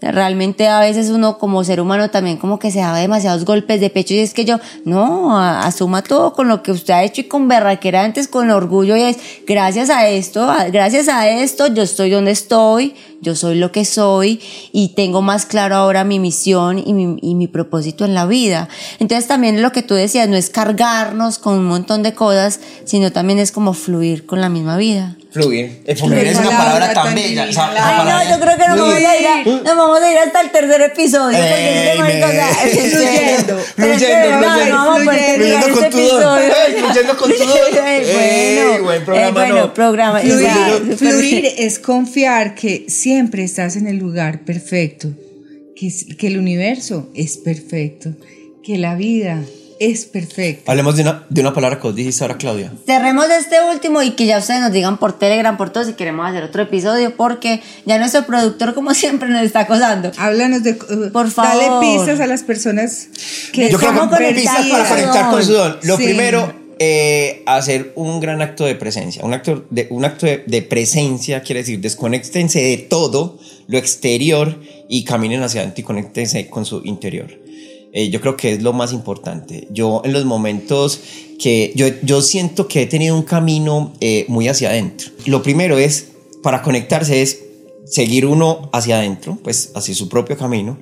Realmente 0.00 0.68
a 0.68 0.80
veces 0.80 1.08
uno 1.08 1.38
como 1.38 1.64
ser 1.64 1.80
humano 1.80 2.10
también 2.10 2.36
como 2.36 2.58
que 2.58 2.70
se 2.70 2.80
da 2.80 2.94
demasiados 2.94 3.46
golpes 3.46 3.80
de 3.80 3.88
pecho 3.88 4.12
y 4.12 4.18
es 4.18 4.34
que 4.34 4.44
yo, 4.44 4.60
no, 4.84 5.38
asuma 5.38 6.02
todo 6.02 6.34
con 6.34 6.48
lo 6.48 6.62
que 6.62 6.70
usted 6.70 6.92
ha 6.92 7.02
hecho 7.02 7.22
y 7.22 7.24
con 7.24 7.48
berraquera 7.48 8.04
antes, 8.04 8.28
con 8.28 8.50
orgullo 8.50 8.94
y 8.94 9.02
es, 9.02 9.16
gracias 9.46 9.88
a 9.88 10.06
esto, 10.08 10.46
gracias 10.70 11.08
a 11.08 11.28
esto 11.28 11.68
yo 11.68 11.82
estoy 11.82 12.10
donde 12.10 12.32
estoy, 12.32 12.94
yo 13.22 13.34
soy 13.34 13.56
lo 13.56 13.72
que 13.72 13.86
soy 13.86 14.40
y 14.70 14.88
tengo 14.88 15.22
más 15.22 15.46
claro 15.46 15.76
ahora 15.76 16.04
mi 16.04 16.18
misión 16.18 16.78
y 16.78 16.92
mi, 16.92 17.16
y 17.22 17.34
mi 17.34 17.48
propósito 17.48 18.04
en 18.04 18.12
la 18.12 18.26
vida. 18.26 18.68
Entonces 18.98 19.26
también 19.26 19.62
lo 19.62 19.72
que 19.72 19.82
tú 19.82 19.94
decías, 19.94 20.28
no 20.28 20.36
es 20.36 20.50
cargarnos 20.50 21.38
con 21.38 21.54
un 21.54 21.64
montón 21.64 22.02
de 22.02 22.12
cosas, 22.12 22.60
sino 22.84 23.12
también 23.12 23.38
es 23.38 23.50
como 23.50 23.72
fluir 23.72 24.26
con 24.26 24.42
la 24.42 24.50
misma 24.50 24.76
vida. 24.76 25.16
Fluir. 25.42 25.82
Fluir 25.96 26.26
es 26.26 26.36
una 26.38 26.50
palabra 26.50 26.64
palabra 26.64 26.92
tan 26.94 27.04
tan 27.06 27.14
bella. 27.14 27.46
o 27.48 27.52
sea, 27.52 27.66
Ay, 27.68 27.74
palabra- 27.76 28.24
no, 28.24 28.30
yo 28.30 28.40
creo 28.40 28.56
que 28.56 28.68
nos 28.68 28.78
vamos, 28.78 28.94
a 28.94 29.16
ir 29.20 29.26
a- 29.26 29.44
nos 29.44 29.76
vamos 29.76 30.00
a 30.00 30.12
ir 30.12 30.18
hasta 30.18 30.40
el 30.40 30.50
tercer 30.50 30.80
episodio. 30.82 31.38
Ey, 31.38 31.98
o 32.00 32.06
sea. 32.06 32.48
Fluyendo, 32.54 33.58
fluyendo, 33.58 34.96
fluyendo, 35.36 35.80
con 35.80 35.90
tu 35.90 35.98
don. 35.98 36.38
episodio. 36.38 36.54
Ey, 36.66 36.72
fluyendo 36.80 37.16
con 37.16 37.30
tu 37.30 37.36
don. 37.38 37.86
Ey, 37.86 38.04
Ey, 38.04 38.56
bueno, 38.68 38.84
buen 38.84 39.04
programa, 39.04 39.26
Ey, 39.26 39.32
bueno, 39.32 39.54
no. 39.66 39.74
programa. 39.74 40.20
Fluir, 40.20 40.40
ya, 40.42 40.96
fluir 40.96 41.46
es 41.58 41.78
confiar 41.78 42.54
que 42.54 42.86
siempre 42.88 43.44
estás 43.44 43.76
en 43.76 43.86
el 43.86 43.96
lugar 43.98 44.40
perfecto, 44.44 45.08
que, 45.74 45.92
que 46.16 46.26
el 46.28 46.38
universo 46.38 47.10
es 47.14 47.36
perfecto, 47.36 48.10
que 48.64 48.78
la 48.78 48.94
vida 48.94 49.42
es 49.80 50.06
perfecta. 50.06 50.70
Hablemos 50.70 50.96
de 50.96 51.02
una, 51.02 51.26
de 51.28 51.40
una 51.40 51.52
palabra 51.52 51.76
que 51.78 51.82
vos 51.86 51.94
dijiste 51.94 52.24
ahora, 52.24 52.36
Claudia. 52.38 52.72
Cerremos 52.86 53.26
este 53.30 53.56
último 53.72 54.02
y 54.02 54.12
que 54.12 54.26
ya 54.26 54.38
ustedes 54.38 54.60
nos 54.60 54.72
digan 54.72 54.98
por 54.98 55.18
Telegram, 55.18 55.56
por 55.56 55.70
todo, 55.70 55.84
si 55.84 55.92
queremos 55.94 56.26
hacer 56.28 56.42
otro 56.44 56.62
episodio, 56.62 57.14
porque 57.16 57.62
ya 57.84 57.98
nuestro 57.98 58.24
productor, 58.26 58.74
como 58.74 58.94
siempre, 58.94 59.28
nos 59.28 59.42
está 59.42 59.60
acosando. 59.60 60.10
Háblanos 60.18 60.62
de... 60.62 60.74
Por 60.74 61.34
Dale 61.34 61.64
favor. 61.64 61.80
pistas 61.80 62.20
a 62.20 62.26
las 62.26 62.42
personas 62.42 63.08
que 63.52 63.70
Yo 63.70 63.78
creo 63.78 63.94
¿Cómo 63.94 64.10
que 64.16 64.32
pistas 64.34 64.66
para 64.66 64.88
conectar 64.88 65.30
con 65.30 65.42
su 65.44 65.52
don. 65.52 65.76
Lo 65.82 65.96
Sí. 65.96 66.04
primero, 66.04 66.52
eh, 66.78 67.42
hacer 67.46 67.92
un 67.96 68.20
gran 68.20 68.42
acto 68.42 68.64
de 68.64 68.74
presencia. 68.74 69.24
Un 69.24 69.32
acto 69.34 69.64
de, 69.70 69.86
un 69.90 70.04
acto 70.04 70.26
de, 70.26 70.44
de 70.46 70.62
presencia 70.62 71.40
quiere 71.42 71.60
decir 71.60 71.80
desconéctense 71.80 72.60
de 72.60 72.76
todo 72.76 73.38
lo 73.66 73.78
exterior 73.78 74.60
y 74.88 75.04
caminen 75.04 75.42
hacia 75.42 75.62
adentro 75.62 75.80
y 75.80 75.84
conéctense 75.84 76.48
con 76.48 76.64
su 76.66 76.82
interior. 76.84 77.45
Eh, 77.96 78.10
yo 78.10 78.20
creo 78.20 78.36
que 78.36 78.52
es 78.52 78.62
lo 78.62 78.74
más 78.74 78.92
importante. 78.92 79.66
Yo 79.70 80.02
en 80.04 80.12
los 80.12 80.26
momentos 80.26 81.00
que 81.38 81.72
yo, 81.74 81.86
yo 82.02 82.20
siento 82.20 82.68
que 82.68 82.82
he 82.82 82.86
tenido 82.86 83.16
un 83.16 83.22
camino 83.22 83.94
eh, 84.02 84.26
muy 84.28 84.48
hacia 84.48 84.68
adentro. 84.68 85.08
Lo 85.24 85.42
primero 85.42 85.78
es, 85.78 86.08
para 86.42 86.60
conectarse, 86.60 87.22
es 87.22 87.40
seguir 87.86 88.26
uno 88.26 88.68
hacia 88.74 88.98
adentro, 88.98 89.38
pues 89.42 89.72
hacia 89.74 89.94
su 89.94 90.10
propio 90.10 90.36
camino, 90.36 90.76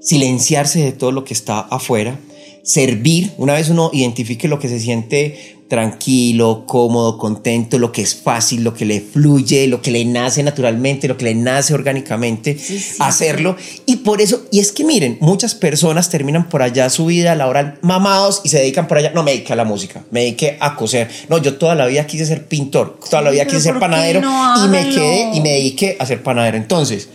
silenciarse 0.00 0.78
de 0.78 0.92
todo 0.92 1.10
lo 1.10 1.24
que 1.24 1.34
está 1.34 1.58
afuera, 1.58 2.20
servir, 2.62 3.32
una 3.38 3.54
vez 3.54 3.68
uno 3.68 3.90
identifique 3.92 4.46
lo 4.46 4.60
que 4.60 4.68
se 4.68 4.78
siente 4.78 5.56
tranquilo, 5.72 6.64
cómodo, 6.66 7.16
contento, 7.16 7.78
lo 7.78 7.92
que 7.92 8.02
es 8.02 8.14
fácil, 8.14 8.62
lo 8.62 8.74
que 8.74 8.84
le 8.84 9.00
fluye, 9.00 9.66
lo 9.68 9.80
que 9.80 9.90
le 9.90 10.04
nace 10.04 10.42
naturalmente, 10.42 11.08
lo 11.08 11.16
que 11.16 11.24
le 11.24 11.34
nace 11.34 11.72
orgánicamente, 11.72 12.58
hacerlo. 12.98 13.56
Y 13.86 13.96
por 13.96 14.20
eso, 14.20 14.44
y 14.50 14.60
es 14.60 14.70
que 14.70 14.84
miren, 14.84 15.16
muchas 15.22 15.54
personas 15.54 16.10
terminan 16.10 16.50
por 16.50 16.60
allá 16.60 16.90
su 16.90 17.06
vida 17.06 17.32
a 17.32 17.36
la 17.36 17.46
hora 17.46 17.78
mamados 17.80 18.42
y 18.44 18.50
se 18.50 18.58
dedican 18.58 18.86
por 18.86 18.98
allá, 18.98 19.12
no 19.14 19.22
me 19.22 19.30
dediqué 19.30 19.54
a 19.54 19.56
la 19.56 19.64
música, 19.64 20.04
me 20.10 20.20
dediqué 20.20 20.58
a 20.60 20.76
coser. 20.76 21.08
No, 21.30 21.38
yo 21.38 21.56
toda 21.56 21.74
la 21.74 21.86
vida 21.86 22.06
quise 22.06 22.26
ser 22.26 22.44
pintor, 22.44 22.98
toda 23.08 23.22
la 23.22 23.30
vida 23.30 23.46
quise 23.46 23.62
ser 23.62 23.78
panadero 23.78 24.20
y 24.62 24.68
me 24.68 24.90
quedé 24.90 25.30
y 25.32 25.40
me 25.40 25.52
dediqué 25.52 25.96
a 25.98 26.04
ser 26.04 26.22
panadero. 26.22 26.58
Entonces, 26.58 27.08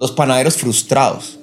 los 0.00 0.12
panaderos 0.12 0.56
frustrados 0.56 1.39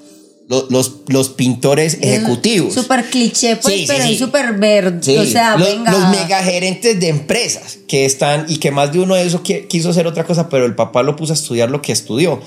los, 0.47 1.01
los, 1.07 1.29
pintores 1.29 1.97
ejecutivos. 2.01 2.73
Súper 2.73 3.05
cliché, 3.09 3.57
pues, 3.57 3.83
pero 3.85 4.05
sí. 4.05 4.17
súper 4.17 4.53
verde. 4.53 5.19
o 5.19 5.25
sea, 5.25 5.57
los, 5.57 5.67
venga. 5.67 5.91
Los 5.91 6.09
mega 6.09 6.41
gerentes 6.41 6.99
de 6.99 7.09
empresas 7.09 7.79
que 7.87 8.05
están 8.05 8.45
y 8.47 8.57
que 8.57 8.71
más 8.71 8.93
de 8.93 8.99
uno 8.99 9.15
de 9.15 9.25
esos 9.25 9.41
quiso 9.41 9.89
hacer 9.89 10.07
otra 10.07 10.23
cosa, 10.23 10.47
pero 10.47 10.65
el 10.65 10.75
papá 10.75 11.03
lo 11.03 11.15
puso 11.15 11.33
a 11.33 11.35
estudiar 11.35 11.69
lo 11.69 11.81
que 11.81 11.91
estudió. 11.91 12.39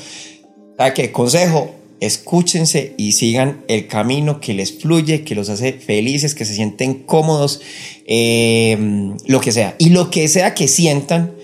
¿Sabe 0.79 0.95
qué? 0.95 1.13
Consejo, 1.13 1.75
escúchense 2.01 2.95
y 2.97 3.13
sigan 3.13 3.65
el 3.69 3.87
camino 3.87 4.41
que 4.41 4.55
les 4.55 4.73
fluye, 4.79 5.23
que 5.23 5.35
los 5.35 5.51
hace 5.51 5.75
felices, 5.75 6.35
que 6.35 6.47
se 6.47 6.55
sienten 6.55 6.95
cómodos, 6.95 7.61
em, 8.07 9.17
lo 9.27 9.43
que 9.43 9.53
sea. 9.53 9.77
Y 9.79 9.91
lo 9.91 10.11
que 10.11 10.27
sea 10.29 10.55
que 10.55 10.69
sientan, 10.69 11.35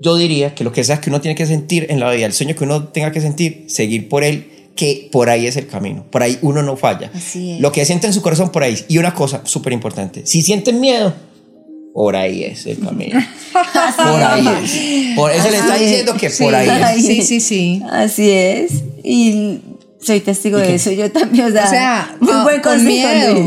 yo 0.00 0.16
diría 0.16 0.54
que 0.54 0.62
lo 0.62 0.70
que 0.70 0.84
sea 0.84 1.00
que 1.00 1.10
uno 1.10 1.20
tiene 1.20 1.34
que 1.34 1.46
sentir 1.46 1.86
en 1.90 1.98
la 1.98 2.12
vida, 2.12 2.26
el 2.26 2.32
sueño 2.32 2.54
que 2.54 2.62
uno 2.62 2.88
tenga 2.88 3.10
que 3.10 3.20
sentir, 3.20 3.64
seguir 3.66 4.08
por 4.08 4.22
él 4.22 4.54
que 4.76 5.08
por 5.12 5.30
ahí 5.30 5.46
es 5.46 5.56
el 5.56 5.66
camino, 5.66 6.04
por 6.10 6.22
ahí 6.22 6.38
uno 6.42 6.62
no 6.62 6.76
falla. 6.76 7.10
Lo 7.60 7.72
que 7.72 7.84
siente 7.84 8.06
en 8.06 8.12
su 8.12 8.22
corazón, 8.22 8.50
por 8.50 8.62
ahí. 8.62 8.78
Y 8.88 8.98
una 8.98 9.14
cosa 9.14 9.42
súper 9.44 9.72
importante, 9.72 10.26
si 10.26 10.42
sienten 10.42 10.80
miedo, 10.80 11.14
por 11.94 12.16
ahí 12.16 12.42
es 12.42 12.66
el 12.66 12.80
camino. 12.80 13.20
por 13.96 14.22
ahí 14.22 14.48
es. 14.64 15.16
Por 15.16 15.30
eso 15.30 15.48
le 15.48 15.58
está 15.58 15.76
diciendo 15.76 16.14
que 16.16 16.28
por 16.30 16.54
ahí 16.54 16.68
es. 16.98 17.06
Sí, 17.06 17.22
sí, 17.22 17.40
sí. 17.40 17.82
Así 17.88 18.30
es. 18.30 18.72
Y 19.04 19.60
soy 20.04 20.20
testigo 20.20 20.58
de 20.58 20.74
eso, 20.74 20.90
yo 20.90 21.10
también. 21.12 21.46
O 21.46 21.50
sea, 21.52 22.16
muy 22.20 22.42
buen 22.42 22.60
con 22.60 22.84
miedo. 22.84 23.46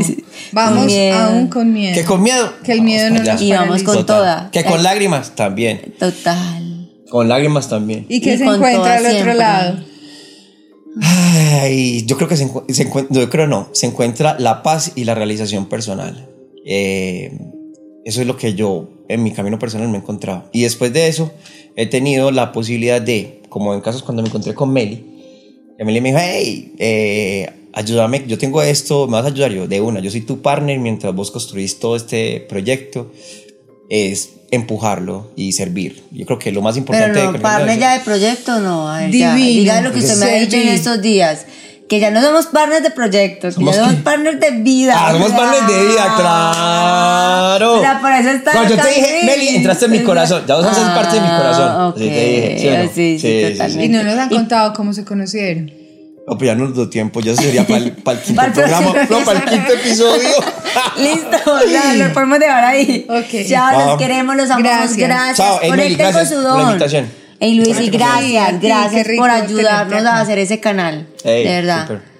Vamos 0.52 0.92
aún 1.12 1.48
con 1.48 1.72
miedo. 1.72 1.94
Que 1.94 2.04
con 2.04 2.22
miedo. 2.22 2.54
Que 2.64 2.72
el 2.72 2.82
miedo 2.82 3.10
no 3.10 3.22
nos 3.22 3.42
Y 3.42 3.52
vamos 3.52 3.82
con 3.82 4.06
toda. 4.06 4.50
Que 4.50 4.64
con 4.64 4.82
lágrimas 4.82 5.36
también. 5.36 5.94
Total. 5.98 6.88
Con 7.10 7.28
lágrimas 7.28 7.68
también. 7.68 8.06
Y 8.08 8.20
que 8.20 8.38
se 8.38 8.44
encuentra 8.44 8.96
al 8.96 9.06
otro 9.06 9.34
lado. 9.34 9.78
Ay, 11.00 12.04
yo 12.06 12.16
creo 12.16 12.28
que 12.28 12.36
se, 12.36 12.44
encuentra, 12.44 13.06
yo 13.10 13.30
creo 13.30 13.46
no, 13.46 13.68
se 13.72 13.86
encuentra 13.86 14.36
la 14.38 14.62
paz 14.62 14.92
y 14.94 15.04
la 15.04 15.14
realización 15.14 15.66
personal. 15.66 16.28
Eh, 16.64 17.38
eso 18.04 18.20
es 18.20 18.26
lo 18.26 18.36
que 18.36 18.54
yo 18.54 18.88
en 19.08 19.22
mi 19.22 19.32
camino 19.32 19.58
personal 19.58 19.88
me 19.88 19.98
he 19.98 20.00
encontrado. 20.00 20.48
Y 20.52 20.62
después 20.62 20.92
de 20.92 21.08
eso 21.08 21.30
he 21.76 21.86
tenido 21.86 22.30
la 22.30 22.52
posibilidad 22.52 23.00
de, 23.00 23.42
como 23.48 23.74
en 23.74 23.80
casos 23.80 24.02
cuando 24.02 24.22
me 24.22 24.28
encontré 24.28 24.54
con 24.54 24.72
Meli, 24.72 25.04
Meli 25.78 26.00
me 26.00 26.08
dijo, 26.08 26.20
hey, 26.20 26.74
eh, 26.78 27.50
ayúdame, 27.72 28.24
yo 28.26 28.36
tengo 28.36 28.62
esto, 28.62 29.06
me 29.06 29.12
vas 29.12 29.24
a 29.24 29.28
ayudar 29.28 29.52
yo 29.52 29.68
de 29.68 29.80
una, 29.80 30.00
yo 30.00 30.10
soy 30.10 30.22
tu 30.22 30.42
partner 30.42 30.78
mientras 30.80 31.14
vos 31.14 31.30
construís 31.30 31.78
todo 31.78 31.94
este 31.96 32.40
proyecto. 32.40 33.12
Es 33.88 34.37
empujarlo 34.50 35.30
y 35.36 35.52
servir. 35.52 36.04
Yo 36.10 36.26
creo 36.26 36.38
que 36.38 36.52
lo 36.52 36.62
más 36.62 36.76
importante... 36.76 37.12
Pero 37.12 37.32
no, 37.32 37.40
partner 37.40 37.78
ya 37.78 37.98
de 37.98 38.00
proyecto, 38.00 38.60
no. 38.60 38.92
Ver, 38.92 39.10
diga 39.10 39.80
lo 39.80 39.92
que 39.92 39.98
usted 40.00 40.16
me 40.16 40.26
ha 40.26 40.34
dicho 40.40 40.56
en 40.56 40.68
estos 40.68 41.00
días. 41.02 41.46
Que 41.88 42.00
ya 42.00 42.10
no 42.10 42.20
somos 42.20 42.46
partners 42.46 42.82
de 42.82 42.90
proyectos, 42.90 43.56
que 43.56 43.64
ya 43.64 43.72
somos 43.72 43.94
partners 44.02 44.38
de 44.40 44.50
vida. 44.50 44.94
Ah, 44.94 45.12
somos 45.12 45.32
partners 45.32 45.66
de 45.66 45.86
vida, 45.86 46.14
claro. 46.18 47.78
O 47.78 47.80
sea, 47.80 47.98
por 48.02 48.12
eso 48.12 48.28
está. 48.28 48.52
Cuando 48.52 48.76
yo 48.76 48.82
te 48.82 48.88
dije, 48.88 49.20
Meli, 49.24 49.48
entraste 49.48 49.86
en 49.86 49.92
mi 49.92 50.02
corazón. 50.02 50.44
Ya 50.46 50.56
vos 50.56 50.66
haces 50.66 50.84
ah, 50.86 50.94
parte 50.94 51.16
de 51.16 51.22
mi 51.22 51.28
corazón. 51.28 51.92
Okay. 51.92 52.08
Así 52.08 52.14
te 52.14 52.26
dije. 52.26 52.88
¿sí, 52.88 53.18
sí, 53.18 53.18
sí, 53.18 53.52
totalmente. 53.52 53.84
Y 53.86 53.88
no 53.88 54.02
nos 54.02 54.18
han 54.18 54.28
contado 54.28 54.74
cómo 54.74 54.92
se 54.92 55.06
conocieron. 55.06 55.72
No, 56.28 56.36
pues 56.36 56.48
ya 56.48 56.54
no 56.54 56.66
nos 56.66 56.74
dio 56.74 56.90
tiempo, 56.90 57.20
ya 57.20 57.34
sería 57.34 57.66
para 57.66 57.78
el, 57.78 57.92
para 57.92 58.18
el 58.18 58.24
quinto 58.24 58.42
programa, 58.52 58.92
no, 59.08 59.24
para 59.24 59.38
el 59.38 59.44
quinto 59.46 59.72
episodio. 59.72 60.28
Listo, 60.96 61.66
ya 61.70 61.94
lo 61.94 62.12
podemos 62.12 62.38
dejar 62.38 62.64
ahí. 62.64 63.06
Okay. 63.08 63.48
Chao, 63.48 63.86
los 63.86 63.98
queremos, 63.98 64.36
los 64.36 64.50
amamos, 64.50 64.96
gracias. 64.96 64.96
gracias. 64.96 65.36
Chao, 65.36 65.60
Emily, 65.62 65.94
gracias 65.94 66.32
por 66.32 66.56
la 66.56 66.62
invitación. 66.62 67.10
Hey 67.40 67.54
Luis, 67.54 67.80
y 67.80 67.90
gracias, 67.90 68.60
gracias 68.60 69.06
por 69.16 69.30
ayudarnos 69.30 70.04
a 70.04 70.20
hacer 70.20 70.38
ese 70.38 70.58
canal. 70.60 71.06
de 71.22 71.44
verdad. 71.44 71.86
Super. 71.86 72.18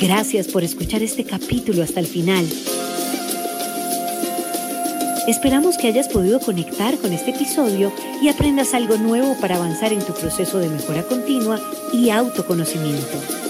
Gracias 0.00 0.48
por 0.48 0.64
escuchar 0.64 1.02
este 1.02 1.24
capítulo 1.24 1.82
hasta 1.82 2.00
el 2.00 2.06
final. 2.06 2.46
Esperamos 5.28 5.76
que 5.76 5.88
hayas 5.88 6.08
podido 6.08 6.40
conectar 6.40 6.96
con 6.96 7.12
este 7.12 7.30
episodio 7.30 7.92
y 8.22 8.28
aprendas 8.28 8.72
algo 8.72 8.96
nuevo 8.96 9.36
para 9.40 9.56
avanzar 9.56 9.92
en 9.92 10.00
tu 10.00 10.14
proceso 10.14 10.58
de 10.58 10.68
mejora 10.70 11.02
continua 11.02 11.60
y 11.92 12.08
autoconocimiento. 12.10 13.49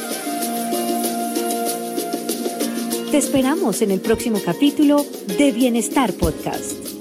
Te 3.11 3.19
esperamos 3.19 3.83
en 3.83 3.91
el 3.91 4.01
próximo 4.01 4.39
capítulo 4.41 5.05
de 5.37 5.51
Bienestar 5.51 6.13
Podcast. 6.13 7.00